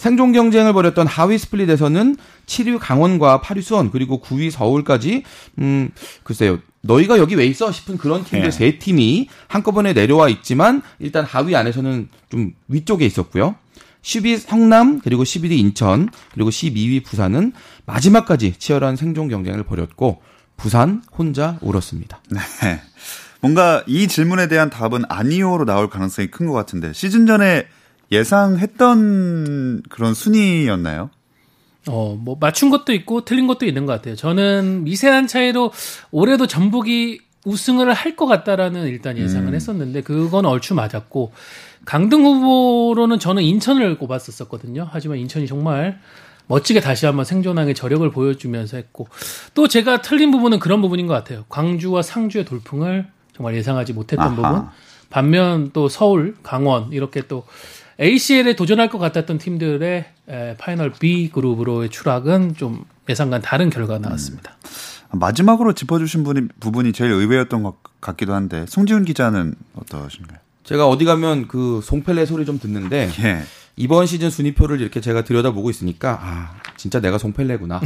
생존 0.00 0.32
경쟁을 0.32 0.72
벌였던 0.72 1.06
하위 1.06 1.36
스플릿에서는 1.36 2.16
7위 2.46 2.78
강원과 2.80 3.42
8위 3.44 3.60
수원 3.60 3.90
그리고 3.90 4.22
9위 4.22 4.50
서울까지 4.50 5.24
음 5.58 5.90
글쎄요 6.22 6.58
너희가 6.80 7.18
여기 7.18 7.34
왜 7.34 7.44
있어 7.44 7.70
싶은 7.70 7.98
그런 7.98 8.24
팀들 8.24 8.46
예. 8.46 8.50
세 8.50 8.78
팀이 8.78 9.28
한꺼번에 9.46 9.92
내려와 9.92 10.30
있지만 10.30 10.80
일단 11.00 11.22
하위 11.26 11.54
안에서는 11.54 12.08
좀 12.30 12.54
위쪽에 12.68 13.04
있었고요. 13.04 13.56
10위 14.00 14.38
성남 14.38 15.00
그리고 15.00 15.22
11위 15.22 15.50
인천 15.58 16.08
그리고 16.32 16.48
12위 16.48 17.04
부산은 17.04 17.52
마지막까지 17.84 18.54
치열한 18.58 18.96
생존 18.96 19.28
경쟁을 19.28 19.64
벌였고 19.64 20.22
부산 20.56 21.02
혼자 21.12 21.58
울었습니다. 21.60 22.22
네. 22.32 22.80
뭔가 23.42 23.84
이 23.86 24.08
질문에 24.08 24.48
대한 24.48 24.70
답은 24.70 25.02
아니오로 25.10 25.66
나올 25.66 25.90
가능성이 25.90 26.28
큰 26.28 26.46
것 26.46 26.54
같은데 26.54 26.94
시즌 26.94 27.26
전에 27.26 27.66
예상했던 28.10 29.82
그런 29.88 30.14
순위였나요? 30.14 31.10
어, 31.88 32.16
뭐 32.20 32.36
맞춘 32.38 32.70
것도 32.70 32.92
있고 32.92 33.24
틀린 33.24 33.46
것도 33.46 33.64
있는 33.66 33.86
것 33.86 33.92
같아요. 33.92 34.14
저는 34.16 34.84
미세한 34.84 35.26
차이로 35.26 35.72
올해도 36.10 36.46
전북이 36.46 37.20
우승을 37.46 37.92
할 37.92 38.16
것 38.16 38.26
같다라는 38.26 38.86
일단 38.88 39.16
예상을 39.16 39.54
했었는데 39.54 40.02
그건 40.02 40.44
얼추 40.44 40.74
맞았고 40.74 41.32
강등 41.86 42.24
후보로는 42.26 43.18
저는 43.18 43.42
인천을 43.42 43.96
꼽았었거든요. 43.96 44.86
하지만 44.90 45.16
인천이 45.18 45.46
정말 45.46 45.98
멋지게 46.48 46.80
다시 46.80 47.06
한번 47.06 47.24
생존왕의 47.24 47.74
저력을 47.74 48.10
보여주면서 48.10 48.76
했고 48.76 49.08
또 49.54 49.68
제가 49.68 50.02
틀린 50.02 50.30
부분은 50.32 50.58
그런 50.58 50.82
부분인 50.82 51.06
것 51.06 51.14
같아요. 51.14 51.44
광주와 51.48 52.02
상주의 52.02 52.44
돌풍을 52.44 53.06
정말 53.34 53.54
예상하지 53.54 53.94
못했던 53.94 54.26
아하. 54.26 54.34
부분. 54.34 54.68
반면 55.08 55.70
또 55.72 55.88
서울, 55.88 56.34
강원 56.42 56.92
이렇게 56.92 57.22
또 57.26 57.44
ACL에 58.00 58.56
도전할 58.56 58.88
것 58.88 58.98
같았던 58.98 59.38
팀들의 59.38 60.04
에, 60.28 60.56
파이널 60.56 60.90
B 60.92 61.30
그룹으로의 61.30 61.90
추락은 61.90 62.54
좀 62.56 62.84
예상과는 63.08 63.42
다른 63.42 63.68
결과가 63.68 63.98
나왔습니다. 63.98 64.56
마지막으로 65.12 65.74
짚어주신 65.74 66.22
분이, 66.24 66.48
부분이 66.60 66.92
제일 66.92 67.10
의외였던 67.10 67.62
것 67.62 67.76
같기도 68.00 68.32
한데 68.34 68.64
송지훈 68.68 69.04
기자는 69.04 69.54
어떠신가요? 69.74 70.38
제가 70.64 70.88
어디 70.88 71.04
가면 71.04 71.48
그 71.48 71.80
송펠레 71.82 72.26
소리 72.26 72.46
좀 72.46 72.58
듣는데 72.60 73.10
예. 73.22 73.42
이번 73.76 74.06
시즌 74.06 74.30
순위표를 74.30 74.80
이렇게 74.80 75.00
제가 75.00 75.24
들여다보고 75.24 75.68
있으니까 75.70 76.18
아 76.22 76.54
진짜 76.76 77.00
내가 77.00 77.18
송펠레구나 77.18 77.80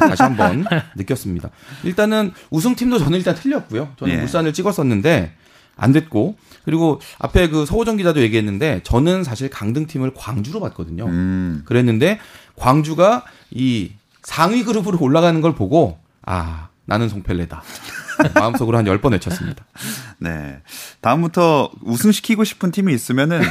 다시 0.00 0.22
한번 0.22 0.64
느꼈습니다. 0.96 1.50
일단은 1.84 2.32
우승팀도 2.50 2.98
저는 2.98 3.18
일단 3.18 3.34
틀렸고요. 3.34 3.90
저는 3.98 4.14
예. 4.14 4.22
울산을 4.22 4.52
찍었었는데 4.52 5.34
안 5.76 5.92
됐고 5.92 6.36
그리고 6.64 7.00
앞에 7.18 7.48
그 7.48 7.66
서호정 7.66 7.98
기자도 7.98 8.20
얘기했는데 8.22 8.80
저는 8.82 9.24
사실 9.24 9.48
강등팀을 9.50 10.12
광주로 10.14 10.60
봤거든요. 10.60 11.06
음. 11.06 11.62
그랬는데 11.64 12.18
광주가 12.56 13.24
이 13.50 13.92
상위 14.22 14.64
그룹으로 14.64 14.98
올라가는 15.00 15.40
걸 15.40 15.54
보고 15.54 15.98
아 16.22 16.68
나는 16.86 17.08
송펠레다 17.08 17.62
마음속으로 18.34 18.78
한 18.78 18.84
10번 18.86 19.12
외쳤습니다. 19.12 19.64
네. 20.18 20.60
다음부터 21.02 21.70
우승시키고 21.82 22.44
싶은 22.44 22.70
팀이 22.70 22.94
있으면은 22.94 23.42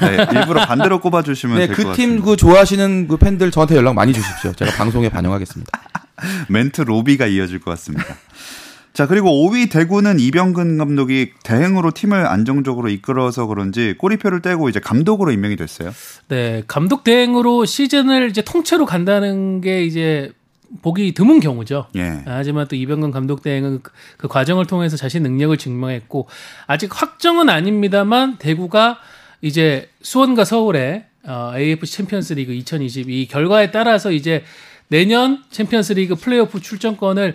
네, 0.00 0.26
일부러 0.32 0.64
반대로 0.64 1.00
꼽아 1.00 1.22
주시면 1.22 1.58
네, 1.58 1.66
될것 1.66 1.76
그 1.76 1.90
같습니다. 1.90 2.14
팀그 2.16 2.36
좋아하시는 2.36 3.08
그 3.08 3.16
팬들 3.18 3.50
저한테 3.50 3.76
연락 3.76 3.94
많이 3.94 4.12
주십시오. 4.12 4.52
제가 4.52 4.72
방송에 4.76 5.10
반영하겠습니다. 5.10 5.70
멘트 6.48 6.82
로비가 6.82 7.26
이어질 7.26 7.60
것 7.60 7.70
같습니다. 7.72 8.16
자, 8.94 9.08
그리고 9.08 9.28
5위 9.28 9.72
대구는 9.72 10.20
이병근 10.20 10.78
감독이 10.78 11.32
대행으로 11.42 11.90
팀을 11.90 12.28
안정적으로 12.28 12.88
이끌어서 12.88 13.46
그런지 13.46 13.96
꼬리표를 13.98 14.40
떼고 14.40 14.68
이제 14.68 14.78
감독으로 14.78 15.32
임명이 15.32 15.56
됐어요. 15.56 15.90
네, 16.28 16.62
감독 16.68 17.02
대행으로 17.02 17.64
시즌을 17.64 18.30
이제 18.30 18.42
통째로 18.42 18.86
간다는 18.86 19.60
게 19.60 19.84
이제 19.84 20.30
보기 20.80 21.12
드문 21.12 21.40
경우죠. 21.40 21.88
예. 21.96 22.22
하지만 22.24 22.68
또 22.68 22.76
이병근 22.76 23.10
감독 23.10 23.42
대행은 23.42 23.82
그, 23.82 23.90
그 24.16 24.28
과정을 24.28 24.66
통해서 24.66 24.96
자신 24.96 25.24
능력을 25.24 25.56
증명했고 25.56 26.28
아직 26.68 26.90
확정은 26.92 27.48
아닙니다만 27.48 28.38
대구가 28.38 28.98
이제 29.42 29.90
수원과 30.02 30.44
서울의 30.44 31.04
어, 31.24 31.52
AFC 31.56 31.96
챔피언스리그 31.96 32.52
2022 32.52 33.26
결과에 33.26 33.72
따라서 33.72 34.12
이제 34.12 34.44
내년 34.86 35.42
챔피언스리그 35.50 36.14
플레이오프 36.14 36.60
출전권을 36.60 37.34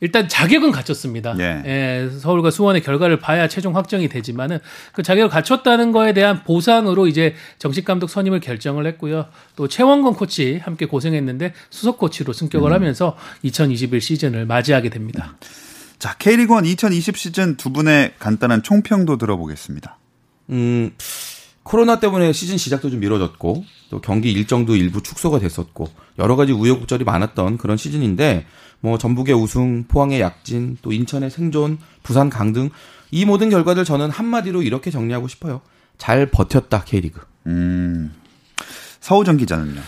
일단 0.00 0.28
자격은 0.28 0.70
갖췄습니다. 0.70 1.34
예. 1.40 1.62
예, 1.66 2.10
서울과 2.20 2.50
수원의 2.50 2.82
결과를 2.82 3.18
봐야 3.18 3.48
최종 3.48 3.76
확정이 3.76 4.08
되지만은 4.08 4.58
그 4.92 5.02
자격을 5.02 5.28
갖췄다는 5.28 5.90
거에 5.90 6.12
대한 6.12 6.44
보상으로 6.44 7.08
이제 7.08 7.34
정식 7.58 7.84
감독 7.84 8.08
선임을 8.08 8.40
결정을 8.40 8.86
했고요. 8.86 9.26
또 9.56 9.66
최원건 9.66 10.14
코치 10.14 10.58
함께 10.62 10.86
고생했는데 10.86 11.52
수석 11.70 11.98
코치로 11.98 12.32
승격을 12.32 12.72
하면서 12.72 13.16
2021 13.42 14.00
시즌을 14.00 14.46
맞이하게 14.46 14.90
됩니다. 14.90 15.36
자, 15.98 16.14
K리그1 16.16 16.66
2020 16.66 17.16
시즌 17.16 17.56
두 17.56 17.72
분의 17.72 18.14
간단한 18.20 18.62
총평도 18.62 19.18
들어보겠습니다. 19.18 19.98
음, 20.50 20.92
코로나 21.68 22.00
때문에 22.00 22.32
시즌 22.32 22.56
시작도 22.56 22.88
좀 22.88 23.00
미뤄졌고 23.00 23.62
또 23.90 24.00
경기 24.00 24.32
일정도 24.32 24.74
일부 24.74 25.02
축소가 25.02 25.38
됐었고 25.38 25.88
여러 26.18 26.34
가지 26.34 26.52
우여곡절이 26.52 27.04
많았던 27.04 27.58
그런 27.58 27.76
시즌인데 27.76 28.46
뭐 28.80 28.96
전북의 28.96 29.34
우승, 29.34 29.84
포항의 29.84 30.18
약진, 30.22 30.78
또 30.80 30.92
인천의 30.92 31.30
생존, 31.30 31.76
부산 32.02 32.30
강등 32.30 32.70
이 33.10 33.26
모든 33.26 33.50
결과들 33.50 33.84
저는 33.84 34.08
한마디로 34.08 34.62
이렇게 34.62 34.90
정리하고 34.90 35.28
싶어요. 35.28 35.60
잘 35.98 36.30
버텼다 36.30 36.84
K리그. 36.84 37.20
음. 37.46 38.14
서우정 39.00 39.36
기자는요. 39.36 39.80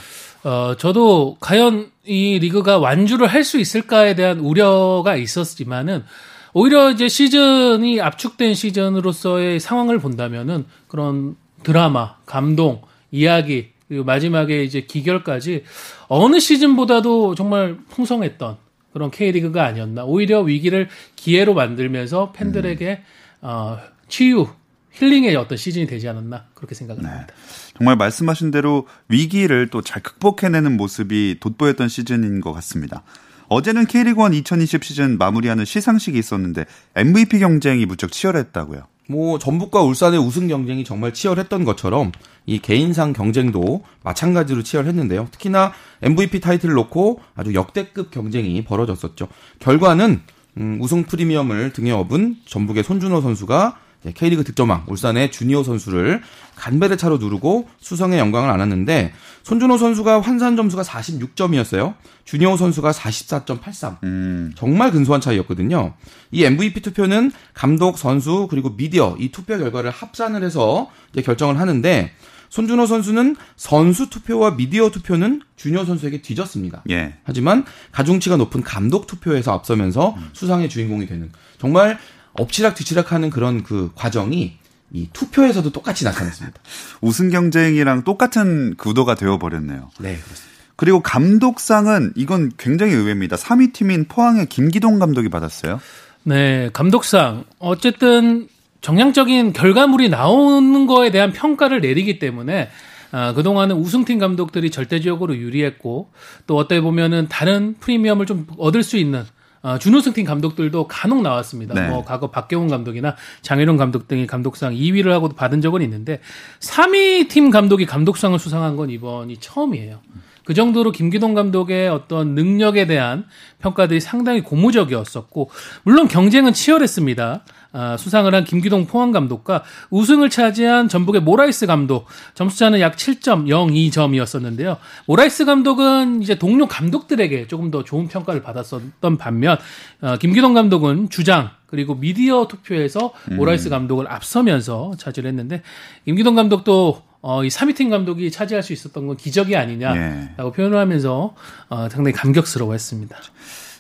어, 0.45 0.75
저도 0.77 1.39
과연 1.41 1.91
이 2.05 2.39
리그가 2.41 2.79
완주를 2.79 3.27
할 3.27 3.43
수 3.43 3.59
있을까에 3.59 4.15
대한 4.15 4.39
우려가 4.41 5.17
있었지만은 5.17 6.05
오히려 6.53 6.91
이제 6.91 7.09
시즌이 7.09 8.03
압축된 8.03 8.53
시즌으로서의 8.53 9.61
상황을 9.61 9.99
본다면은 9.99 10.67
그런 10.89 11.37
드라마, 11.63 12.17
감동, 12.27 12.83
이야기 13.11 13.71
그리고 13.89 14.05
마지막에 14.05 14.63
이제 14.63 14.83
기결까지 14.83 15.65
어느 16.09 16.39
시즌보다도 16.39 17.35
정말 17.35 17.79
풍성했던 17.91 18.57
그런 18.93 19.11
K리그가 19.11 19.65
아니었나. 19.67 20.05
오히려 20.05 20.41
위기를 20.41 20.89
기회로 21.17 21.55
만들면서 21.55 22.33
팬들에게 22.33 23.03
어, 23.43 23.79
치유 24.09 24.49
힐링의 24.93 25.37
어떤 25.37 25.57
시즌이 25.57 25.87
되지 25.87 26.09
않았나 26.09 26.47
그렇게 26.55 26.75
생각을 26.75 27.03
네. 27.03 27.09
합니다. 27.09 27.35
정말 27.77 27.97
말씀하신 27.97 28.51
대로 28.51 28.87
위기를 29.09 29.69
또 29.69 29.83
잘 29.83 30.03
극복해내는 30.03 30.77
모습이 30.77 31.37
돋보였던 31.41 31.89
시즌인 31.89 32.41
것 32.41 32.53
같습니다. 32.53 33.03
어제는 33.51 33.87
K리그 33.87 34.25
1 34.29 34.35
2020 34.35 34.85
시즌 34.85 35.19
마무리하는 35.19 35.65
시상식이 35.65 36.17
있었는데 36.17 36.67
MVP 36.95 37.41
경쟁이 37.41 37.85
무척 37.85 38.13
치열했다고요. 38.13 38.83
뭐 39.09 39.41
전북과 39.41 39.83
울산의 39.83 40.21
우승 40.21 40.47
경쟁이 40.47 40.85
정말 40.85 41.13
치열했던 41.13 41.65
것처럼 41.65 42.13
이 42.47 42.61
개인상 42.61 43.13
경쟁도 43.13 43.83
마찬가지로 44.05 44.63
치열했는데요. 44.63 45.27
특히나 45.33 45.73
MVP 46.01 46.39
타이틀을 46.39 46.77
놓고 46.77 47.21
아주 47.35 47.53
역대급 47.53 48.13
경쟁이 48.13 48.63
벌어졌었죠. 48.63 49.27
결과는 49.59 50.21
음, 50.59 50.79
우승 50.81 51.03
프리미엄을 51.03 51.73
등에 51.73 51.91
업은 51.91 52.37
전북의 52.47 52.85
손준호 52.85 53.21
선수가 53.21 53.77
K리그 54.15 54.45
득점왕 54.45 54.85
울산의 54.87 55.31
주니어 55.31 55.63
선수를 55.63 56.23
간배의 56.57 56.97
차로 56.97 57.19
누르고 57.19 57.69
수성의 57.81 58.19
영광을 58.19 58.51
안았는데 58.51 59.13
손준호 59.43 59.79
선수가 59.79 60.21
환산 60.21 60.57
점수가 60.57 60.83
46점이었어요. 60.83 61.95
주니어 62.25 62.57
선수가 62.57 62.93
44.83. 62.93 64.03
음, 64.05 64.53
정말 64.57 64.91
근소한 64.91 65.21
차이였거든요. 65.21 65.95
이 66.31 66.45
MVP 66.45 66.81
투표는 66.81 67.31
감독, 67.55 67.99
선수 67.99 68.47
그리고 68.49 68.77
미디어 68.77 69.17
이 69.19 69.31
투표 69.31 69.59
결과를 69.59 69.91
합산을 69.91 70.43
해서 70.43 70.91
결정을 71.23 71.59
하는데 71.59 72.13
손준호 72.51 72.87
선수는 72.87 73.37
선수 73.57 74.11
투표와 74.11 74.57
미디어 74.57 74.91
투표는 74.91 75.43
주니어 75.57 75.85
선수에게 75.85 76.21
뒤졌습니다. 76.21 76.83
예. 76.91 77.15
하지만 77.25 77.65
가중치가 77.93 78.37
높은 78.37 78.63
감독 78.63 79.07
투표에서 79.07 79.53
앞서면서 79.53 80.17
수상의 80.33 80.69
주인공이 80.69 81.07
되는 81.07 81.31
정말 81.59 81.99
엎치락 82.35 82.75
뒤치락하는 82.75 83.31
그런 83.31 83.63
그 83.63 83.91
과정이 83.95 84.59
이 84.93 85.09
투표에서도 85.13 85.71
똑같이 85.71 86.05
나타났습니다. 86.05 86.61
우승 87.01 87.31
경쟁이랑 87.31 88.05
똑같은 88.05 88.75
구도가 88.77 89.15
되어버렸네요. 89.15 89.91
네, 89.99 90.17
그렇습니다. 90.17 90.51
그리고 90.77 91.03
감독상은 91.03 92.13
이건 92.17 92.51
굉장히 92.57 92.95
의외입니다. 92.95 93.37
3위 93.37 93.73
팀인 93.73 94.07
포항의 94.09 94.47
김기동 94.47 94.99
감독이 94.99 95.29
받았어요. 95.29 95.81
네, 96.23 96.71
감독상 96.73 97.45
어쨌든 97.59 98.49
정량적인 98.81 99.53
결과물이 99.53 100.09
나오는 100.09 100.87
거에 100.87 101.11
대한 101.11 101.33
평가를 101.33 101.81
내리기 101.81 102.19
때문에 102.19 102.71
아, 103.13 103.33
그동안은 103.33 103.77
우승팀 103.77 104.19
감독들이 104.19 104.71
절대적으로 104.71 105.37
유리했고 105.37 106.11
또 106.47 106.57
어떻게 106.57 106.81
보면은 106.81 107.29
다른 107.29 107.75
프리미엄을 107.81 108.27
좀 108.27 108.47
얻을 108.57 108.83
수 108.83 108.97
있는 108.97 109.25
아, 109.63 109.79
준우승팀 109.79 110.25
감독들도 110.25 110.89
간혹 110.89 111.23
나왔습니다. 111.23 111.75
네. 111.75 111.89
뭐 111.89 112.05
과거 112.05 112.31
박경훈 112.31 112.69
감독이나 112.69 113.17
장혜룡 113.43 113.77
감독 113.77 114.09
등이 114.09 114.27
감독상 114.27 114.73
2위를 114.75 115.11
하고 115.11 115.29
받은 115.29 115.61
적은 115.61 115.83
있는데 115.83 116.21
3위 116.61 117.29
팀 117.29 117.51
감독이 117.51 117.85
감독상을 117.85 118.39
수상한 118.39 118.77
건 118.77 118.91
이번이 118.91 119.37
처음이에요. 119.39 120.01
그 120.45 120.55
정도로 120.55 120.91
김기동 120.91 121.35
감독의 121.35 121.89
어떤 121.89 122.35
능력에 122.35 122.87
대한 122.87 123.27
평가들이 123.61 124.01
상당히 124.01 124.41
고무적이었었고 124.41 125.51
물론 125.85 126.09
경쟁은 126.09 126.55
치열했습니다. 126.55 127.45
아, 127.73 127.97
수상을 127.97 128.35
한 128.35 128.45
김기동 128.45 128.87
포항 128.87 129.13
감독과 129.13 129.63
우승을 129.91 130.29
차지한 130.31 130.89
전북의 130.89 131.23
모라이스 131.23 131.67
감독 131.67 132.07
점수차는 132.35 132.81
약 132.81 132.97
7.02점이었었는데요. 132.97 134.79
모라이스 135.07 135.45
감독은 135.45 136.23
이제 136.23 136.37
동료 136.37 136.67
감독들에게 136.67 137.47
조금 137.47 137.71
더 137.71 137.85
좋은 137.85 138.09
평가를 138.09 138.43
받았었던 138.43 139.19
반면 139.19 139.57
어, 140.01 140.17
김기동 140.17 140.55
감독은 140.55 141.11
주장 141.11 141.51
그리고 141.67 141.95
미디어 141.95 142.49
투표에서 142.49 143.13
모라이스 143.31 143.69
감독을 143.69 144.11
앞서면서 144.11 144.93
차지를 144.99 145.29
했는데 145.29 145.63
김기동 146.05 146.35
감독도 146.35 147.03
어, 147.23 147.45
이 147.45 147.49
3위 147.49 147.77
팀 147.77 147.91
감독이 147.91 148.31
차지할 148.31 148.63
수 148.63 148.73
있었던 148.73 149.07
건 149.07 149.17
기적이 149.17 149.57
아니냐라고 149.57 150.49
예. 150.49 150.53
표현을 150.53 150.79
하면서 150.79 151.35
어, 151.69 151.89
상당히 151.91 152.13
감격스러워했습니다. 152.17 153.17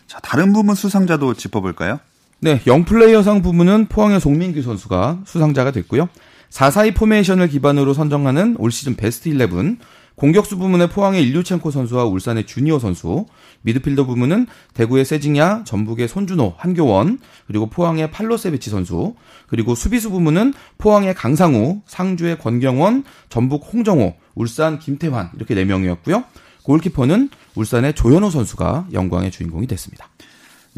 자, 0.06 0.20
다른 0.20 0.52
부문 0.52 0.75
수상자도 0.75 1.35
짚어볼까요? 1.35 2.00
네, 2.42 2.62
영플레이어상 2.66 3.42
부문은 3.42 3.88
포항의 3.88 4.18
송민규 4.18 4.62
선수가 4.62 5.25
수상자가 5.26 5.73
됐고요. 5.73 6.09
442 6.49 6.94
포메이션을 6.94 7.49
기반으로 7.49 7.92
선정하는 7.92 8.56
올 8.59 8.73
시즌 8.73 8.97
베스트 8.97 9.28
11, 9.28 9.76
공격수 10.16 10.56
부문의 10.56 10.88
포항의 10.88 11.23
일류첸코 11.23 11.70
선수와 11.70 12.04
울산의 12.06 12.47
주니어 12.47 12.78
선수, 12.78 13.26
미드필더 13.61 14.06
부문은 14.06 14.47
대구의 14.73 15.04
세징야, 15.04 15.64
전북의 15.64 16.09
손준호, 16.09 16.54
한교원, 16.56 17.18
그리고 17.47 17.68
포항의 17.68 18.11
팔로세비치 18.11 18.71
선수, 18.71 19.14
그리고 19.47 19.75
수비수 19.75 20.08
부문은 20.08 20.54
포항의 20.78 21.14
강상우, 21.14 21.82
상주의 21.84 22.38
권경원, 22.38 23.04
전북 23.28 23.69
홍정호, 23.71 24.14
울산 24.34 24.78
김태환 24.78 25.30
이렇게 25.36 25.54
4명이었고요. 25.54 26.25
골키퍼는 26.62 27.28
울산의 27.54 27.95
조현호 27.95 28.30
선수가 28.30 28.88
영광의 28.95 29.30
주인공이 29.30 29.67
됐습니다. 29.67 30.08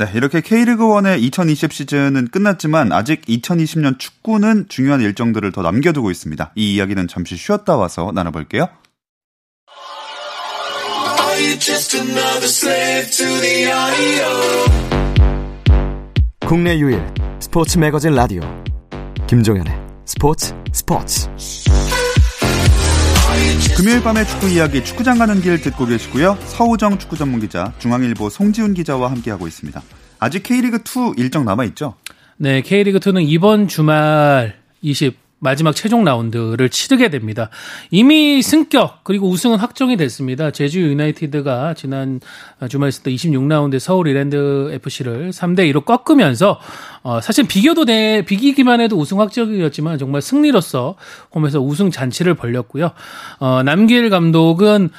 네, 0.03 0.11
이렇게 0.15 0.41
K리그1의 0.41 1.23
2020 1.23 1.73
시즌은 1.73 2.29
끝났지만 2.29 2.91
아직 2.91 3.23
2020년 3.23 4.01
축구는 4.01 4.67
중요한 4.69 5.01
일정들을 5.01 5.53
더 5.53 5.63
남겨두고 5.63 6.11
있습니다. 6.11 6.53
이 6.57 6.75
이야기는 6.75 7.07
잠시 7.07 7.37
쉬었다 7.37 7.77
와서 7.77 8.11
나눠볼게요. 8.13 8.67
국내 16.47 16.77
유일 16.79 17.01
스포츠 17.39 17.79
매거진 17.79 18.15
라디오 18.15 18.43
김종현의 19.29 19.73
스포츠 20.05 20.53
스포츠 20.73 21.29
금요일 23.77 24.03
밤의 24.03 24.27
축구 24.27 24.49
이야기 24.49 24.85
축구장 24.85 25.19
가는 25.19 25.41
길 25.41 25.61
듣고 25.61 25.87
계시고요. 25.87 26.39
서우정 26.45 26.99
축구 26.99 27.17
전문 27.17 27.41
기자, 27.41 27.73
중앙일보 27.79 28.31
송지훈 28.31 28.75
기자와 28.75 29.11
함께하고 29.11 29.49
있습니다. 29.49 29.83
아직 30.19 30.43
K리그 30.43 30.79
2 30.79 31.15
일정 31.17 31.45
남아 31.45 31.65
있죠? 31.65 31.95
네, 32.37 32.61
K리그 32.63 33.01
2는 33.01 33.25
이번 33.27 33.69
주말 33.69 34.57
20 34.83 35.22
마지막 35.43 35.75
최종 35.75 36.05
라운드를 36.05 36.69
치르게 36.69 37.11
됩니다. 37.11 37.51
이미 37.91 38.43
승격 38.43 39.03
그리고 39.03 39.29
우승은 39.29 39.59
확정이 39.59 39.97
됐습니다. 39.97 40.53
제주 40.53 40.81
유나이티드가 40.81 41.75
지난 41.75 42.21
주말 42.69 42.91
있었던 42.91 43.13
26라운드 43.13 43.81
서울 43.81 44.07
이랜드 44.07 44.71
FC를 44.73 45.31
3대 45.31 45.69
2로 45.73 45.85
꺾으면서 45.85 46.61
어, 47.03 47.21
사실 47.21 47.49
비교도 47.49 47.87
돼 47.87 48.25
비기기만 48.25 48.81
해도 48.81 48.97
우승 48.97 49.21
확정이었지만 49.21 49.99
정말 49.99 50.23
승리로서 50.23 50.95
홈에서 51.35 51.61
우승 51.61 51.91
잔치를 51.91 52.35
벌렸고요. 52.35 52.93
어, 53.41 53.63
남길 53.65 54.11
감독은 54.11 54.91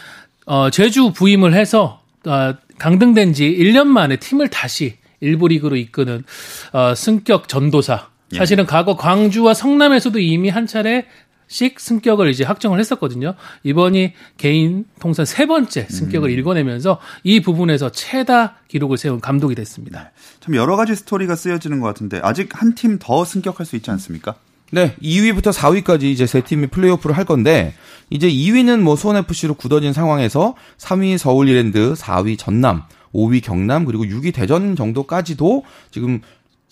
어, 0.45 0.69
제주 0.69 1.13
부임을 1.13 1.53
해서 1.53 2.01
어, 2.25 2.53
강등된 2.79 3.31
지 3.31 3.45
1년 3.49 3.85
만에 3.85 4.17
팀을 4.17 4.49
다시 4.49 4.97
일부 5.21 5.47
리그로 5.47 5.77
이끄는 5.77 6.25
어, 6.73 6.93
승격 6.95 7.47
전도사. 7.47 8.12
사실은 8.35 8.65
과거 8.65 8.95
광주와 8.95 9.53
성남에서도 9.53 10.17
이미 10.19 10.49
한 10.49 10.65
차례씩 10.65 11.79
승격을 11.79 12.29
이제 12.29 12.43
확정을 12.43 12.79
했었거든요. 12.79 13.35
이번이 13.63 14.13
개인 14.37 14.85
통산 14.99 15.25
세 15.25 15.45
번째 15.45 15.87
승격을 15.89 16.31
일궈내면서 16.31 16.99
이 17.23 17.41
부분에서 17.41 17.91
최다 17.91 18.55
기록을 18.67 18.97
세운 18.97 19.19
감독이 19.19 19.53
됐습니다. 19.55 20.11
참 20.39 20.55
여러 20.55 20.75
가지 20.75 20.95
스토리가 20.95 21.35
쓰여지는 21.35 21.79
것 21.79 21.87
같은데 21.87 22.19
아직 22.23 22.49
한 22.59 22.73
팀 22.75 22.97
더 22.99 23.23
승격할 23.25 23.65
수 23.65 23.75
있지 23.75 23.91
않습니까? 23.91 24.35
네, 24.71 24.95
2위부터 25.03 25.53
4위까지 25.53 26.03
이제 26.05 26.25
세 26.25 26.41
팀이 26.41 26.67
플레이오프를 26.67 27.15
할 27.15 27.25
건데 27.25 27.75
이제 28.09 28.27
2위는 28.27 28.79
뭐 28.81 28.95
수원 28.95 29.17
FC로 29.17 29.53
굳어진 29.53 29.93
상황에서 29.93 30.55
3위 30.79 31.19
서울 31.19 31.47
이랜드, 31.47 31.93
4위 31.93 32.39
전남, 32.39 32.81
5위 33.13 33.43
경남 33.43 33.85
그리고 33.85 34.03
6위 34.05 34.33
대전 34.33 34.75
정도까지도 34.75 35.63
지금 35.91 36.21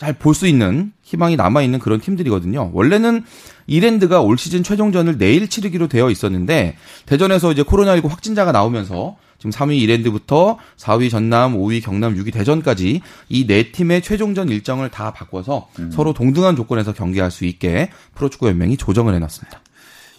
잘 0.02 0.14
볼 0.14 0.34
수 0.34 0.48
있는 0.48 0.94
희망이 1.04 1.36
남아 1.36 1.62
있는 1.62 1.78
그런 1.78 2.02
팀들이거든요. 2.02 2.72
원래는 2.74 3.24
이랜드가 3.68 4.22
올 4.22 4.36
시즌 4.36 4.64
최종전을 4.64 5.20
내일 5.20 5.48
치르기로 5.48 5.88
되어 5.90 6.10
있었는데 6.10 6.76
대전에서 7.06 7.52
이제 7.52 7.62
코로나19 7.62 8.10
확진자가 8.10 8.52
나오면서 8.52 9.18
지금 9.38 9.52
3위 9.52 9.78
이랜드부터 9.78 10.58
4위 10.78 11.12
전남, 11.12 11.56
5위 11.56 11.84
경남, 11.84 12.16
6위 12.16 12.34
대전까지 12.34 13.02
이 13.30 13.46
네 13.46 13.72
팀의 13.72 14.02
최종전 14.02 14.50
일정을 14.50 14.90
다 14.90 15.12
바꿔서 15.14 15.68
서로 15.92 16.14
동등한 16.14 16.56
조건에서 16.56 16.94
경기할 16.94 17.30
수 17.30 17.46
있게 17.46 17.92
프로축구 18.16 18.48
연맹이 18.48 18.78
조정을 18.78 19.14
해놨습니다. 19.14 19.62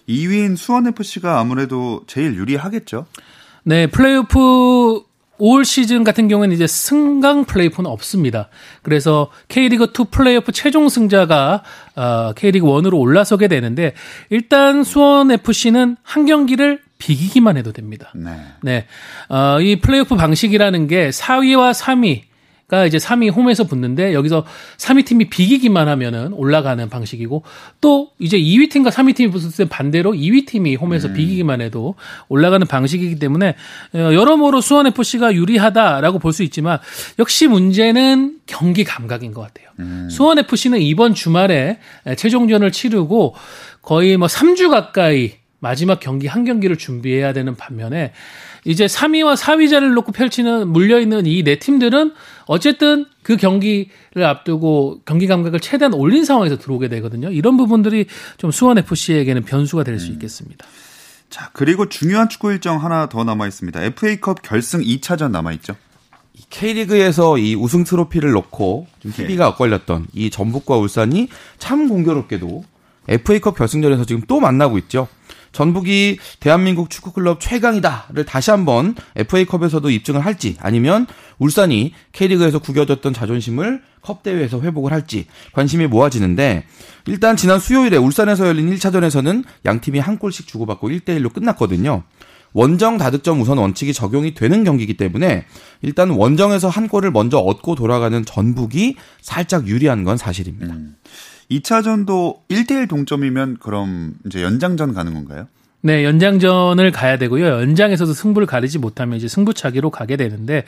2위인 0.09 0.57
수원FC가 0.57 1.41
아무래도 1.41 2.03
제일 2.07 2.37
유리하겠죠? 2.37 3.07
네, 3.65 3.89
플레이오프 3.89 5.03
올 5.45 5.65
시즌 5.65 6.05
같은 6.05 6.29
경우에는 6.29 6.55
이제 6.55 6.69
승강 6.69 7.47
플레이오프는 7.47 7.91
없습니다. 7.91 8.49
그래서 8.83 9.29
K리그 9.49 9.87
2 9.87 10.05
플레이오프 10.13 10.53
최종 10.53 10.89
승자가 10.89 11.65
어, 11.97 12.33
K리그 12.37 12.65
1으로 12.65 13.01
올라서게 13.01 13.49
되는데 13.49 13.93
일단 14.31 14.85
수원 14.85 15.33
FC는 15.33 15.97
한 16.01 16.27
경기를 16.27 16.81
비기기만 16.99 17.57
해도 17.57 17.73
됩니다. 17.73 18.13
네. 18.15 18.31
네. 18.63 18.87
어, 19.29 19.61
이 19.61 19.81
플레이오프 19.81 20.15
방식이라는 20.15 20.87
게 20.87 21.09
4위와 21.09 21.73
3위 21.75 22.23
가 22.73 22.87
이제 22.87 22.97
3위 22.97 23.31
홈에서 23.31 23.65
붙는데 23.65 24.15
여기서 24.15 24.47
3위 24.79 25.05
팀이 25.05 25.29
비기기만 25.29 25.89
하면은 25.89 26.33
올라가는 26.33 26.89
방식이고 26.89 27.43
또 27.83 28.13
이제 28.19 28.39
2위 28.39 28.71
팀과 28.71 28.89
3위 28.89 29.15
팀이 29.15 29.31
붙을 29.31 29.53
때 29.55 29.65
반대로 29.69 30.13
2위 30.13 30.47
팀이 30.47 30.77
홈에서 30.77 31.13
비기기만 31.13 31.61
해도 31.61 31.97
올라가는 32.31 32.67
방식이기 32.67 33.19
때문에 33.19 33.57
어, 33.95 33.99
여러모로 33.99 34.63
수원 34.63 34.87
FC가 34.87 35.35
유리하다라고 35.35 36.19
볼 36.19 36.33
수 36.33 36.43
있지만 36.45 36.79
역시 37.19 37.47
문제는 37.47 38.39
경기 38.47 38.85
감각인 38.85 39.35
것 39.35 39.43
같아요. 39.43 39.69
수원 40.09 40.39
FC는 40.39 40.81
이번 40.81 41.13
주말에 41.13 41.79
최종전을 42.17 42.73
치르고 42.73 43.35
거의 43.83 44.17
뭐 44.17 44.29
3주 44.29 44.71
가까이 44.71 45.33
마지막 45.59 46.01
경기 46.01 46.27
한 46.27 46.45
경기를 46.45 46.77
준비해야 46.79 47.35
되는 47.35 47.55
반면에 47.55 48.13
이제 48.65 48.87
3위와 48.87 49.37
4위자를 49.37 49.93
놓고 49.95 50.13
펼치는 50.13 50.69
물려 50.69 51.01
있는 51.01 51.27
이 51.27 51.43
네 51.43 51.59
팀들은 51.59 52.13
어쨌든 52.47 53.07
그 53.23 53.37
경기를 53.37 53.89
앞두고 54.25 55.01
경기 55.05 55.27
감각을 55.27 55.59
최대한 55.61 55.95
올린 55.95 56.25
상황에서 56.25 56.59
들어오게 56.59 56.89
되거든요. 56.89 57.31
이런 57.31 57.57
부분들이 57.57 58.07
좀 58.37 58.51
수원 58.51 58.79
FC에게는 58.79 59.43
변수가 59.45 59.83
될수 59.85 60.13
있겠습니다. 60.13 60.67
자, 61.29 61.51
그리고 61.55 61.89
중요한 61.89 62.29
축구 62.29 62.53
일정 62.53 62.83
하나 62.85 63.09
더 63.09 63.25
남아 63.25 63.47
있습니다. 63.49 63.83
FA컵 63.83 64.43
결승 64.43 64.81
2차전 64.83 65.31
남아 65.31 65.53
있죠. 65.55 65.75
K리그에서 66.51 67.39
이 67.39 67.55
우승 67.55 67.85
트로피를 67.85 68.31
놓고 68.33 68.87
좀 69.01 69.13
예. 69.19 69.23
희비가 69.23 69.49
엇갈렸던 69.49 70.09
이 70.13 70.31
전북과 70.31 70.77
울산이 70.77 71.29
참 71.59 71.89
공교롭게도 71.89 72.65
FA컵 73.09 73.57
결승전에서 73.57 74.05
지금 74.05 74.23
또 74.29 74.41
만나고 74.41 74.79
있죠. 74.79 75.09
전북이 75.53 76.19
대한민국 76.41 76.91
축구클럽 76.91 77.41
최강이다를 77.41 78.25
다시 78.25 78.51
한번 78.51 78.95
FA컵에서도 79.17 79.89
입증을 79.91 80.25
할지 80.25 80.57
아니면 80.61 81.07
울산이 81.39 81.93
K리그에서 82.13 82.59
구겨졌던 82.59 83.13
자존심을 83.15 83.83
컵 84.01 84.23
대회에서 84.23 84.61
회복을 84.61 84.93
할지 84.93 85.27
관심이 85.53 85.87
모아지는데 85.87 86.65
일단 87.07 87.37
지난 87.37 87.61
수요일에 87.61 87.97
울산에서 87.97 88.49
열린 88.49 88.75
1차전에서는 88.75 89.45
양 89.67 89.81
팀이 89.81 89.99
한 89.99 90.19
골씩 90.19 90.47
주고받고 90.47 90.89
1대1로 90.89 91.33
끝났거든요. 91.33 92.03
원정 92.55 92.99
다득점 92.99 93.41
우선 93.41 93.59
원칙이 93.59 93.93
적용이 93.93 94.35
되는 94.35 94.63
경기이기 94.65 94.97
때문에 94.97 95.47
일단 95.81 96.11
원정에서 96.11 96.69
한 96.69 96.89
골을 96.89 97.11
먼저 97.11 97.39
얻고 97.39 97.75
돌아가는 97.75 98.25
전북이 98.25 98.97
살짝 99.21 99.67
유리한 99.69 100.05
건 100.05 100.17
사실입니다. 100.17 100.75
2차전도 101.61 102.49
1대1 102.49 102.89
동점이면 102.89 103.59
그럼 103.61 104.15
이제 104.27 104.43
연장전 104.43 104.95
가는 104.95 105.15
건가요? 105.15 105.49
네, 105.81 106.05
연장전을 106.05 106.93
가야 106.93 107.19
되고요. 107.19 107.45
연장에서도 107.45 108.13
승부를 108.13 108.47
가리지 108.47 108.79
못하면 108.79 109.17
이제 109.17 109.27
승부차기로 109.29 109.91
가게 109.91 110.17
되는데 110.17 110.65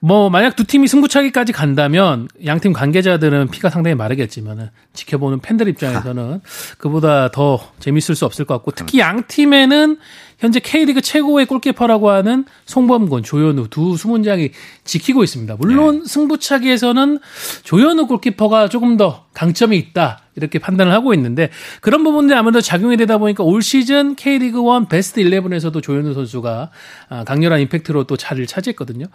뭐 0.00 0.30
만약 0.30 0.56
두 0.56 0.64
팀이 0.64 0.88
승부차기까지 0.88 1.52
간다면 1.52 2.26
양팀 2.44 2.72
관계자들은 2.72 3.48
피가 3.48 3.68
상당히 3.68 3.94
마르겠지만은 3.94 4.70
지켜보는 4.94 5.40
팬들 5.40 5.68
입장에서는 5.68 6.40
그보다 6.78 7.30
더 7.30 7.60
재밌을 7.78 8.14
수 8.14 8.24
없을 8.24 8.46
것 8.46 8.54
같고 8.54 8.70
특히 8.72 8.98
양 8.98 9.24
팀에는 9.26 9.98
현재 10.38 10.58
K리그 10.58 11.02
최고의 11.02 11.44
골키퍼라고 11.44 12.08
하는 12.08 12.46
송범근, 12.64 13.22
조현우 13.22 13.68
두 13.68 13.98
수문장이 13.98 14.50
지키고 14.84 15.22
있습니다. 15.22 15.56
물론 15.58 16.04
승부차기에서는 16.06 17.18
조현우 17.62 18.06
골키퍼가 18.06 18.70
조금 18.70 18.96
더 18.96 19.26
강점이 19.34 19.76
있다 19.76 20.22
이렇게 20.36 20.58
판단을 20.58 20.92
하고 20.92 21.12
있는데 21.12 21.50
그런 21.82 22.02
부분들이 22.04 22.38
아무래도 22.38 22.62
작용이 22.62 22.96
되다 22.96 23.18
보니까 23.18 23.44
올 23.44 23.60
시즌 23.60 24.14
K리그 24.16 24.60
1 24.60 24.88
베스트 24.88 25.22
11에서도 25.22 25.82
조현우 25.82 26.14
선수가 26.14 26.70
아, 27.10 27.24
강렬한 27.24 27.60
임팩트로 27.60 28.04
또 28.04 28.16
자리를 28.16 28.46
차지했거든요. 28.46 29.06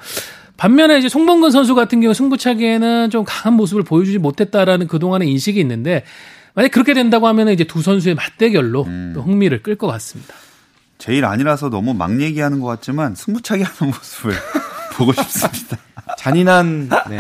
반면에 0.58 0.98
이제 1.00 1.10
송범근 1.10 1.52
선수 1.52 1.76
같은 1.76 2.02
경우 2.02 2.14
승부차기에는 2.14 3.10
좀 3.10 3.24
강한 3.26 3.56
모습을 3.58 3.84
보여주지 3.84 4.18
못했다라는 4.20 4.88
그동안의 4.88 5.30
인식이 5.30 5.60
있는데 5.60 6.04
만약 6.54 6.72
그렇게 6.72 6.94
된다고 6.94 7.28
하면 7.28 7.50
이제 7.50 7.66
두 7.66 7.82
선수의 7.82 8.16
맞대결로 8.16 8.88
또 9.14 9.22
흥미를 9.22 9.62
끌 9.62 9.76
것 9.76 9.88
같습니다. 9.88 10.34
제일 10.98 11.26
아니라서 11.26 11.70
너무 11.70 11.94
막 11.94 12.22
얘기하는 12.22 12.62
것 12.62 12.68
같지만 12.68 13.16
승부차기 13.16 13.64
하는 13.64 13.92
모습을 13.94 14.34
보고 14.96 15.12
싶습니다. 15.12 15.78
잔인한 16.18 16.90
네, 17.10 17.18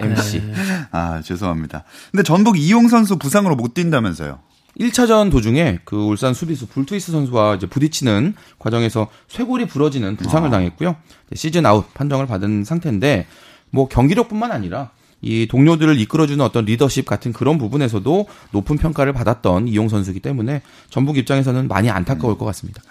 MC. 0.00 0.42
아, 0.90 1.20
죄송합니다. 1.22 1.84
근데 2.10 2.24
전북 2.24 2.58
이용 2.58 2.88
선수 2.88 3.16
부상으로 3.16 3.54
못 3.54 3.74
뛴다면서요. 3.74 4.40
1차전 4.78 5.30
도중에 5.30 5.78
그 5.84 5.96
울산 5.96 6.34
수비수 6.34 6.66
불투이스 6.66 7.12
선수와 7.12 7.56
이제 7.56 7.66
부딪히는 7.66 8.34
과정에서 8.58 9.08
쇄골이 9.28 9.66
부러지는 9.66 10.16
부상을 10.16 10.48
당했고요. 10.50 10.96
이제 11.26 11.36
시즌 11.36 11.64
아웃 11.64 11.92
판정을 11.94 12.26
받은 12.26 12.64
상태인데 12.64 13.26
뭐 13.70 13.88
경기력뿐만 13.88 14.52
아니라 14.52 14.90
이 15.20 15.46
동료들을 15.48 15.98
이끌어주는 16.00 16.44
어떤 16.44 16.64
리더십 16.64 17.06
같은 17.06 17.32
그런 17.32 17.56
부분에서도 17.56 18.26
높은 18.50 18.76
평가를 18.76 19.12
받았던 19.12 19.68
이용 19.68 19.88
선수이기 19.88 20.20
때문에 20.20 20.60
전북 20.90 21.16
입장에서는 21.16 21.66
많이 21.68 21.88
안타까울 21.88 22.36
것 22.36 22.44
같습니다. 22.46 22.82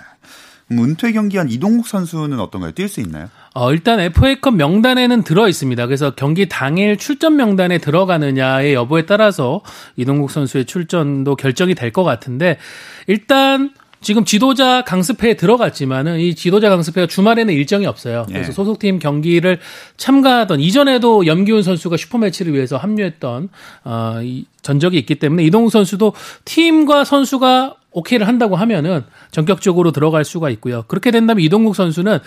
은퇴 0.71 1.11
경기한 1.11 1.49
이동국 1.49 1.87
선수는 1.87 2.39
어떤가요? 2.39 2.71
뛸 2.71 2.87
수 2.87 3.01
있나요? 3.01 3.29
어, 3.53 3.71
일단 3.71 3.99
FA컵 3.99 4.55
명단에는 4.55 5.23
들어 5.23 5.47
있습니다. 5.47 5.85
그래서 5.85 6.11
경기 6.15 6.47
당일 6.49 6.97
출전 6.97 7.35
명단에 7.35 7.77
들어가느냐의 7.77 8.73
여부에 8.73 9.05
따라서 9.05 9.61
이동국 9.95 10.31
선수의 10.31 10.65
출전도 10.65 11.35
결정이 11.35 11.75
될 11.75 11.91
것 11.91 12.03
같은데 12.03 12.57
일단 13.05 13.71
지금 14.01 14.25
지도자 14.25 14.81
강습회에 14.83 15.35
들어갔지만은 15.35 16.19
이 16.19 16.35
지도자 16.35 16.69
강습회가 16.69 17.07
주말에는 17.07 17.53
일정이 17.53 17.85
없어요. 17.85 18.25
그래서 18.27 18.49
예. 18.49 18.51
소속팀 18.51 18.99
경기를 18.99 19.59
참가하던 19.95 20.59
이전에도 20.59 21.25
염기훈 21.25 21.63
선수가 21.63 21.95
슈퍼매치를 21.97 22.53
위해서 22.53 22.75
합류했던 22.77 23.49
어, 23.85 24.19
이 24.21 24.45
전적이 24.61 24.97
있기 24.97 25.15
때문에 25.15 25.43
이동국 25.45 25.71
선수도 25.71 26.13
팀과 26.45 27.05
선수가 27.05 27.75
오케이를 27.93 28.27
한다고 28.27 28.55
하면은 28.55 29.03
전격적으로 29.31 29.91
들어갈 29.91 30.25
수가 30.25 30.49
있고요. 30.51 30.83
그렇게 30.87 31.11
된다면 31.11 31.43
이동국 31.43 31.75
선수는 31.75 32.19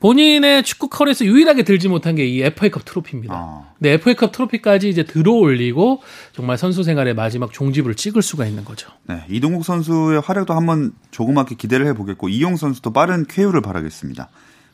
본인의 0.00 0.64
축구 0.64 0.88
커리어에서 0.88 1.24
유일하게 1.24 1.62
들지 1.62 1.86
못한 1.88 2.16
게 2.16 2.26
이 2.26 2.42
FA컵 2.42 2.84
트로피입니다. 2.84 3.34
아. 3.34 3.62
네, 3.78 3.90
FA컵 3.92 4.32
트로피까지 4.32 4.88
이제 4.88 5.04
들어올리고 5.04 6.02
정말 6.34 6.58
선수 6.58 6.82
생활의 6.82 7.14
마지막 7.14 7.52
종지부를 7.52 7.94
찍을 7.94 8.20
수가 8.20 8.46
있는 8.46 8.64
거죠. 8.64 8.90
네, 9.06 9.22
이동국 9.28 9.64
선수의 9.64 10.20
활약도 10.20 10.54
한번 10.54 10.92
조그맣게 11.12 11.54
기대를 11.54 11.86
해보겠고 11.88 12.28
이용 12.28 12.56
선수도 12.56 12.92
빠른 12.92 13.26
쾌유를 13.26 13.60
바라겠습니다. 13.60 14.28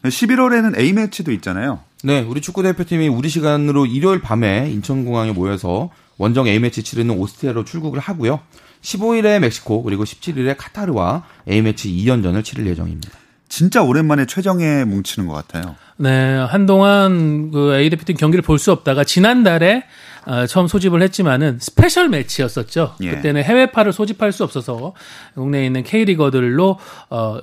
11월에는 0.04 0.78
A 0.78 0.92
매치도 0.94 1.32
있잖아요. 1.32 1.80
네, 2.04 2.20
우리 2.22 2.40
축구 2.40 2.62
대표팀이 2.62 3.08
우리 3.08 3.28
시간으로 3.28 3.84
일요일 3.86 4.20
밤에 4.20 4.70
인천공항에 4.70 5.32
모여서 5.32 5.90
원정 6.18 6.46
A매치 6.46 6.82
치르러 6.82 7.16
오스트리아로 7.18 7.64
출국을 7.64 8.00
하고요. 8.00 8.40
15일에 8.88 9.38
멕시코 9.40 9.82
그리고 9.82 10.04
17일에 10.04 10.54
카타르와 10.56 11.24
A매치 11.48 11.90
2연전을 11.90 12.42
치를 12.44 12.66
예정입니다. 12.66 13.10
진짜 13.48 13.82
오랜만에 13.82 14.26
최정예 14.26 14.84
뭉치는 14.84 15.26
것 15.28 15.34
같아요. 15.34 15.74
네, 15.96 16.36
한동안 16.36 17.50
그 17.50 17.74
A 17.76 17.88
대표팀 17.90 18.16
경기를 18.16 18.42
볼 18.42 18.58
수 18.58 18.72
없다가 18.72 19.04
지난달에 19.04 19.84
어, 20.26 20.46
처음 20.46 20.66
소집을 20.68 21.00
했지만은 21.02 21.58
스페셜 21.60 22.08
매치였었죠. 22.10 22.96
예. 23.00 23.10
그때는 23.12 23.42
해외파를 23.42 23.92
소집할 23.92 24.32
수 24.32 24.44
없어서 24.44 24.92
국내에 25.34 25.64
있는 25.64 25.82
K리거들로 25.82 26.78
어 27.10 27.38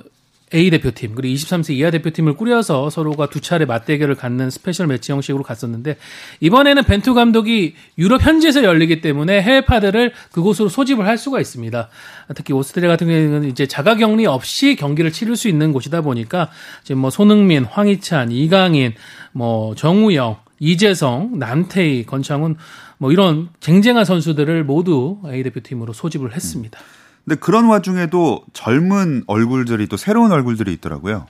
A 0.54 0.70
대표팀 0.70 1.16
그리고 1.16 1.34
23세 1.34 1.74
이하 1.74 1.90
대표팀을 1.90 2.34
꾸려서 2.34 2.88
서로가 2.88 3.28
두 3.30 3.40
차례 3.40 3.64
맞대결을 3.64 4.14
갖는 4.14 4.50
스페셜 4.50 4.86
매치 4.86 5.10
형식으로 5.10 5.42
갔었는데 5.42 5.96
이번에는 6.38 6.84
벤투 6.84 7.14
감독이 7.14 7.74
유럽 7.98 8.22
현지에서 8.22 8.62
열리기 8.62 9.00
때문에 9.00 9.42
해외 9.42 9.62
파들을 9.62 10.12
그곳으로 10.30 10.68
소집을 10.68 11.06
할 11.06 11.18
수가 11.18 11.40
있습니다. 11.40 11.88
특히 12.36 12.54
오스트리아 12.54 12.88
같은 12.88 13.08
경우에는 13.08 13.48
이제 13.48 13.66
자가격리 13.66 14.26
없이 14.26 14.76
경기를 14.76 15.10
치를 15.10 15.34
수 15.34 15.48
있는 15.48 15.72
곳이다 15.72 16.02
보니까 16.02 16.50
지금 16.84 17.00
뭐 17.00 17.10
손흥민, 17.10 17.64
황희찬, 17.64 18.30
이강인, 18.30 18.94
뭐 19.32 19.74
정우영, 19.74 20.36
이재성, 20.60 21.38
남태희, 21.40 22.06
건창훈 22.06 22.56
뭐 22.98 23.10
이런 23.10 23.48
쟁쟁한 23.58 24.04
선수들을 24.04 24.62
모두 24.62 25.18
A 25.26 25.42
대표팀으로 25.42 25.92
소집을 25.92 26.34
했습니다. 26.34 26.78
근데 27.26 27.38
그런 27.40 27.66
와중에도 27.66 28.44
젊은 28.52 29.24
얼굴들이 29.26 29.88
또 29.88 29.96
새로운 29.96 30.30
얼굴들이 30.32 30.72
있더라고요. 30.74 31.26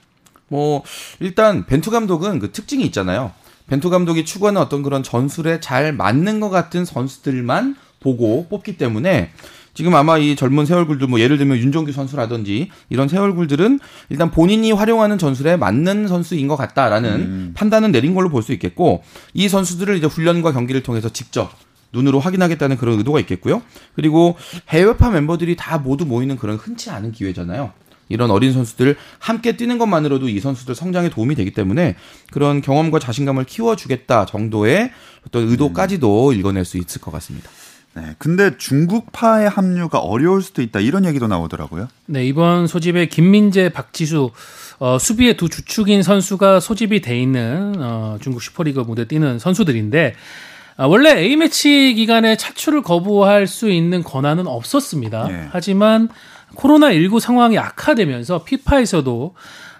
뭐 0.47 0.83
일단 1.19 1.65
벤투 1.65 1.89
감독은 1.91 2.39
그 2.39 2.51
특징이 2.51 2.85
있잖아요. 2.85 3.31
벤투 3.67 3.89
감독이 3.89 4.23
추구하는 4.23 4.61
어떤 4.61 4.83
그런 4.83 5.03
전술에 5.03 5.59
잘 5.59 5.91
맞는 5.93 6.39
것 6.39 6.49
같은 6.49 6.85
선수들만 6.85 7.75
보고 7.99 8.47
뽑기 8.47 8.77
때문에 8.77 9.31
지금 9.73 9.93
아마 9.95 10.17
이 10.17 10.35
젊은 10.35 10.65
새 10.65 10.73
얼굴들 10.75 11.07
뭐 11.07 11.19
예를 11.19 11.37
들면 11.37 11.57
윤종규 11.57 11.91
선수라든지 11.91 12.69
이런 12.89 13.07
새 13.07 13.17
얼굴들은 13.17 13.79
일단 14.09 14.31
본인이 14.31 14.71
활용하는 14.71 15.17
전술에 15.17 15.57
맞는 15.57 16.07
선수인 16.07 16.47
것 16.47 16.55
같다라는 16.55 17.53
판단은 17.55 17.91
내린 17.91 18.13
걸로 18.13 18.29
볼 18.29 18.41
수 18.41 18.53
있겠고 18.53 19.03
이 19.33 19.49
선수들을 19.49 19.95
이제 19.97 20.05
훈련과 20.07 20.53
경기를 20.53 20.81
통해서 20.83 21.09
직접 21.09 21.51
눈으로 21.93 22.19
확인하겠다는 22.19 22.77
그런 22.77 22.97
의도가 22.97 23.19
있겠고요. 23.21 23.61
그리고 23.95 24.35
해외파 24.69 25.09
멤버들이 25.09 25.55
다 25.55 25.77
모두 25.77 26.05
모이는 26.05 26.37
그런 26.37 26.57
흔치 26.57 26.89
않은 26.89 27.11
기회잖아요. 27.11 27.71
이런 28.09 28.31
어린 28.31 28.53
선수들 28.53 28.95
함께 29.19 29.57
뛰는 29.57 29.77
것만으로도 29.77 30.29
이 30.29 30.39
선수들 30.39 30.75
성장에 30.75 31.09
도움이 31.09 31.35
되기 31.35 31.51
때문에 31.51 31.95
그런 32.31 32.61
경험과 32.61 32.99
자신감을 32.99 33.43
키워주겠다 33.45 34.25
정도의 34.25 34.91
어떤 35.27 35.47
의도까지도 35.49 36.33
읽어낼 36.33 36.63
수 36.63 36.77
있을 36.77 37.01
것 37.01 37.11
같습니다. 37.11 37.49
네. 37.95 38.15
근데 38.19 38.55
중국파의 38.57 39.49
합류가 39.49 39.97
어려울 39.97 40.43
수도 40.43 40.61
있다 40.61 40.79
이런 40.79 41.03
얘기도 41.05 41.27
나오더라고요. 41.27 41.87
네, 42.05 42.25
이번 42.25 42.67
소집에 42.67 43.07
김민재, 43.07 43.69
박지수 43.69 44.31
어, 44.79 44.99
수비의 44.99 45.35
두 45.35 45.49
주축인 45.49 46.03
선수가 46.03 46.59
소집이 46.59 47.01
돼 47.01 47.19
있는 47.19 47.73
어, 47.79 48.17
중국 48.21 48.43
슈퍼리그 48.43 48.81
무대 48.81 49.05
뛰는 49.05 49.39
선수들인데 49.39 50.13
아, 50.13 50.46
원래 50.85 51.17
A매치 51.17 51.95
기간에 51.95 52.35
차출을 52.35 52.83
거부할 52.83 53.47
수 53.47 53.69
있는 53.69 54.03
권한은 54.03 54.45
없었습니다. 54.47 55.27
예. 55.31 55.47
하지만 55.51 56.09
코로나19 56.55 57.19
상황이 57.19 57.57
악화되면서 57.57 58.43
피파에서도 58.43 59.35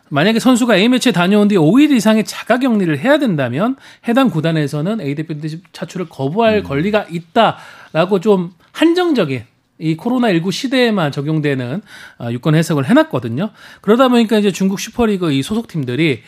만약에 0.09 0.39
선수가 0.39 0.75
A매치에 0.77 1.11
다녀온 1.11 1.47
뒤 1.47 1.55
5일 1.55 1.91
이상의 1.91 2.23
자가 2.23 2.59
격리를 2.59 2.97
해야 2.99 3.19
된다면 3.19 3.75
해당 4.07 4.29
구단에서는 4.29 5.01
A대표팀 5.01 5.61
차출을 5.71 6.07
거부할 6.09 6.63
권리가 6.63 7.07
있다라고 7.11 8.19
좀 8.21 8.51
한정적인 8.71 9.43
이 9.79 9.95
코로나19 9.95 10.51
시대에만 10.51 11.11
적용되는 11.11 11.81
아, 12.17 12.31
유권 12.31 12.55
해석을 12.55 12.89
해놨거든요. 12.89 13.51
그러다 13.81 14.07
보니까 14.07 14.39
이제 14.39 14.51
중국 14.51 14.79
슈퍼리그 14.79 15.31
이 15.31 15.43
소속팀들이 15.43 16.23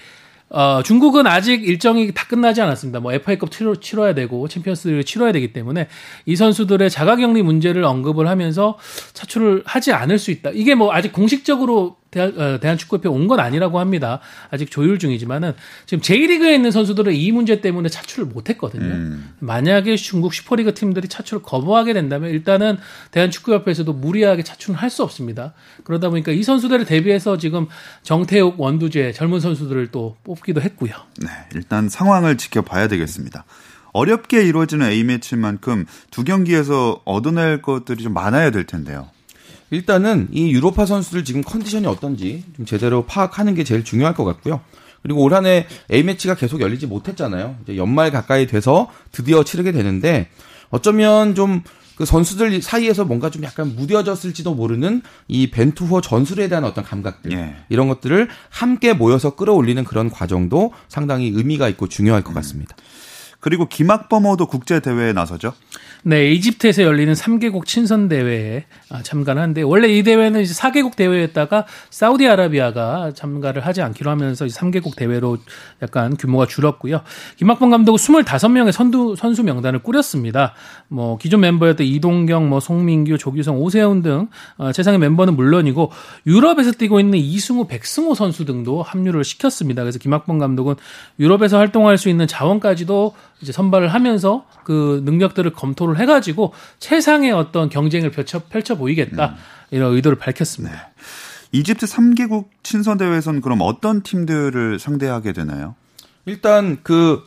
어, 0.49 0.81
중국은 0.83 1.27
아직 1.27 1.67
일정이 1.67 2.11
다 2.13 2.25
끝나지 2.27 2.61
않았습니다. 2.61 2.99
뭐 2.99 3.13
FA컵 3.13 3.51
치러, 3.51 3.75
치러야 3.75 4.13
되고 4.13 4.47
챔피언스를 4.47 5.03
치러야 5.03 5.31
되기 5.31 5.53
때문에 5.53 5.87
이 6.25 6.35
선수들의 6.35 6.89
자가격리 6.89 7.43
문제를 7.43 7.83
언급을 7.83 8.27
하면서 8.27 8.77
차출을 9.13 9.63
하지 9.65 9.93
않을 9.93 10.17
수 10.17 10.31
있다. 10.31 10.49
이게 10.53 10.73
뭐 10.73 10.93
아직 10.93 11.13
공식적으로 11.13 11.98
대한, 12.11 12.33
어, 12.39 12.59
대한 12.59 12.77
축구협회 12.77 13.07
온 13.07 13.27
건 13.29 13.39
아니라고 13.39 13.79
합니다. 13.79 14.19
아직 14.49 14.71
조율 14.71 14.97
중이지만은 14.97 15.53
지금 15.85 16.01
J리그에 16.01 16.55
있는 16.55 16.71
선수들은 16.71 17.13
이 17.13 17.31
문제 17.31 17.61
때문에 17.61 17.89
차출을 17.89 18.25
못 18.25 18.49
했거든요. 18.49 18.85
음. 18.85 19.33
만약에 19.39 19.95
중국 19.95 20.33
슈퍼리그 20.33 20.73
팀들이 20.73 21.07
차출을 21.07 21.43
거부하게 21.43 21.93
된다면 21.93 22.31
일단은 22.31 22.77
대한축구협회에서도 23.11 23.93
무리하게 23.93 24.43
차출은 24.43 24.75
할 24.77 24.89
수 24.89 25.03
없습니다. 25.03 25.53
그러다 25.83 26.09
보니까 26.09 26.31
이 26.31 26.41
선수들을 26.41 26.85
대비해서 26.85 27.37
지금 27.37 27.67
정태욱, 28.01 28.59
원두재 28.59 29.11
젊은 29.11 29.39
선수들을 29.39 29.89
또 29.91 30.17
뽑기도 30.23 30.61
했고요. 30.61 30.93
네. 31.21 31.27
일단 31.53 31.89
상황을 31.89 32.37
지켜봐야 32.37 32.87
되겠습니다. 32.87 33.45
어렵게 33.93 34.43
이루어지는 34.47 34.87
A매치만큼 34.87 35.85
두 36.09 36.23
경기에서 36.23 37.01
얻어낼 37.05 37.61
것들이 37.61 38.01
좀 38.03 38.13
많아야 38.13 38.49
될 38.49 38.65
텐데요. 38.65 39.09
일단은 39.71 40.27
이 40.31 40.51
유로파 40.51 40.85
선수들 40.85 41.23
지금 41.23 41.41
컨디션이 41.41 41.85
어떤지 41.87 42.43
좀 42.55 42.65
제대로 42.65 43.05
파악하는 43.05 43.55
게 43.55 43.63
제일 43.63 43.83
중요할 43.83 44.13
것 44.13 44.25
같고요. 44.25 44.61
그리고 45.01 45.23
올 45.23 45.33
한해 45.33 45.67
A 45.91 46.03
매치가 46.03 46.35
계속 46.35 46.61
열리지 46.61 46.87
못했잖아요. 46.87 47.55
이제 47.63 47.77
연말 47.77 48.11
가까이 48.11 48.47
돼서 48.47 48.89
드디어 49.11 49.43
치르게 49.43 49.71
되는데 49.71 50.29
어쩌면 50.71 51.35
좀 51.35 51.63
그 51.99 52.05
선수들 52.05 52.61
사이에서 52.61 53.03
뭔가 53.03 53.29
좀 53.29 53.43
약간 53.43 53.75
무뎌졌을지도 53.75 54.55
모르는 54.55 55.01
이 55.27 55.51
벤투호 55.51 55.99
전술에 55.99 56.47
대한 56.47 56.63
어떤 56.63 56.85
감각들 56.85 57.33
예. 57.33 57.57
이런 57.67 57.89
것들을 57.89 58.29
함께 58.49 58.93
모여서 58.93 59.35
끌어올리는 59.35 59.83
그런 59.83 60.09
과정도 60.09 60.71
상당히 60.87 61.27
의미가 61.27 61.67
있고 61.67 61.89
중요할 61.89 62.23
것 62.23 62.33
같습니다. 62.33 62.73
그리고 63.39 63.67
김학범호도 63.67 64.47
국제 64.47 64.79
대회에 64.79 65.13
나서죠. 65.13 65.53
네, 66.03 66.31
이집트에서 66.31 66.83
열리는 66.83 67.13
3개국 67.13 67.65
친선 67.65 68.07
대회에 68.07 68.65
아, 68.89 69.03
참가를 69.03 69.41
하는데 69.41 69.61
원래 69.63 69.89
이 69.89 70.01
대회는 70.01 70.41
이제 70.41 70.53
4개국 70.53 70.95
대회였다가 70.95 71.65
사우디아라비아가 71.89 73.11
참가를 73.13 73.65
하지 73.65 73.81
않기로 73.81 74.09
하면서 74.09 74.45
3개국 74.45 74.95
대회로 74.95 75.37
약간 75.81 76.15
규모가 76.15 76.45
줄었고요. 76.45 77.01
김학범 77.35 77.69
감독은 77.69 77.97
25명의 77.97 78.71
선두 78.71 79.15
선수 79.17 79.43
명단을 79.43 79.79
꾸렸습니다. 79.79 80.53
뭐 80.87 81.17
기존 81.17 81.41
멤버였던 81.41 81.85
이동경, 81.85 82.47
뭐 82.47 82.61
송민규, 82.61 83.17
조규성, 83.17 83.57
오세훈 83.57 84.01
등 84.01 84.29
어, 84.57 84.71
최상의 84.71 84.99
멤버는 84.99 85.35
물론이고 85.35 85.91
유럽에서 86.27 86.71
뛰고 86.71 87.01
있는 87.01 87.19
이승우, 87.19 87.67
백승호 87.67 88.15
선수 88.15 88.45
등도 88.45 88.83
합류를 88.83 89.25
시켰습니다. 89.25 89.83
그래서 89.83 89.99
김학범 89.99 90.39
감독은 90.39 90.75
유럽에서 91.19 91.57
활동할 91.57 91.97
수 91.97 92.07
있는 92.07 92.25
자원까지도 92.25 93.13
이제 93.41 93.51
선발을 93.51 93.87
하면서 93.93 94.45
그 94.63 95.01
능력들을 95.05 95.51
검토를 95.53 95.99
해가지고 95.99 96.53
최상의 96.79 97.31
어떤 97.31 97.69
경쟁을 97.69 98.11
펼쳐, 98.11 98.39
펼쳐 98.39 98.75
보이겠다 98.75 99.35
이런 99.71 99.93
의도를 99.95 100.17
밝혔습니다. 100.17 100.89
이집트 101.51 101.85
3개국 101.85 102.45
친선 102.63 102.97
대회에서는 102.97 103.41
그럼 103.41 103.59
어떤 103.61 104.03
팀들을 104.03 104.77
상대하게 104.79 105.33
되나요? 105.33 105.75
일단 106.25 106.77
그, 106.83 107.23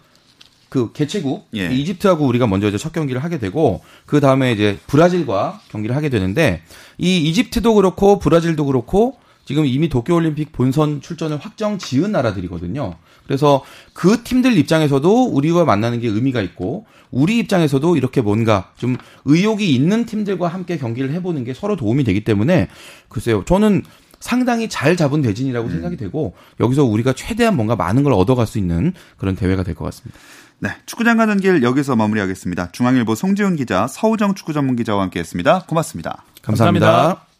그 0.68 0.92
개최국 0.92 1.48
예. 1.56 1.72
이집트하고 1.72 2.24
우리가 2.26 2.46
먼저 2.46 2.68
이제 2.68 2.78
첫 2.78 2.92
경기를 2.92 3.24
하게 3.24 3.38
되고 3.38 3.82
그 4.06 4.20
다음에 4.20 4.52
이제 4.52 4.78
브라질과 4.86 5.60
경기를 5.70 5.96
하게 5.96 6.08
되는데 6.08 6.62
이 6.98 7.28
이집트도 7.28 7.74
그렇고 7.74 8.18
브라질도 8.18 8.66
그렇고 8.66 9.16
지금 9.44 9.66
이미 9.66 9.88
도쿄올림픽 9.88 10.52
본선 10.52 11.00
출전을 11.00 11.38
확정 11.38 11.78
지은 11.78 12.12
나라들이거든요. 12.12 12.94
그래서 13.26 13.64
그 13.92 14.22
팀들 14.22 14.56
입장에서도 14.56 15.26
우리와 15.26 15.64
만나는 15.64 16.00
게 16.00 16.08
의미가 16.08 16.40
있고 16.42 16.86
우리 17.10 17.38
입장에서도 17.38 17.96
이렇게 17.96 18.20
뭔가 18.20 18.72
좀 18.76 18.96
의욕이 19.24 19.68
있는 19.74 20.06
팀들과 20.06 20.48
함께 20.48 20.78
경기를 20.78 21.12
해보는 21.12 21.44
게 21.44 21.54
서로 21.54 21.76
도움이 21.76 22.04
되기 22.04 22.24
때문에 22.24 22.68
글쎄요 23.08 23.44
저는 23.44 23.82
상당히 24.20 24.68
잘 24.68 24.96
잡은 24.96 25.20
대진이라고 25.20 25.68
생각이 25.68 25.96
되고 25.96 26.34
여기서 26.60 26.84
우리가 26.84 27.12
최대한 27.12 27.56
뭔가 27.56 27.74
많은 27.74 28.04
걸 28.04 28.12
얻어갈 28.12 28.46
수 28.46 28.58
있는 28.58 28.92
그런 29.16 29.34
대회가 29.34 29.64
될 29.64 29.74
것 29.74 29.84
같습니다. 29.86 30.18
네, 30.60 30.70
축구장 30.86 31.16
가는 31.16 31.40
길 31.40 31.64
여기서 31.64 31.96
마무리하겠습니다. 31.96 32.70
중앙일보 32.70 33.16
송지훈 33.16 33.56
기자, 33.56 33.88
서우정 33.88 34.34
축구 34.34 34.52
전문 34.52 34.76
기자와 34.76 35.02
함께했습니다. 35.02 35.64
고맙습니다. 35.66 36.24
감사합니다. 36.42 37.31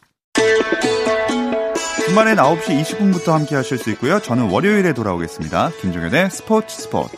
주말엔 2.12 2.37
9시 2.37 2.83
20분부터 2.83 3.31
함께 3.31 3.57
하실 3.57 3.79
수 3.79 3.88
있고요. 3.92 4.20
저는 4.20 4.51
월요일에 4.51 4.92
돌아오겠습니다. 4.92 5.70
김종현의 5.81 6.29
스포츠 6.31 6.83
스포츠. 6.83 7.16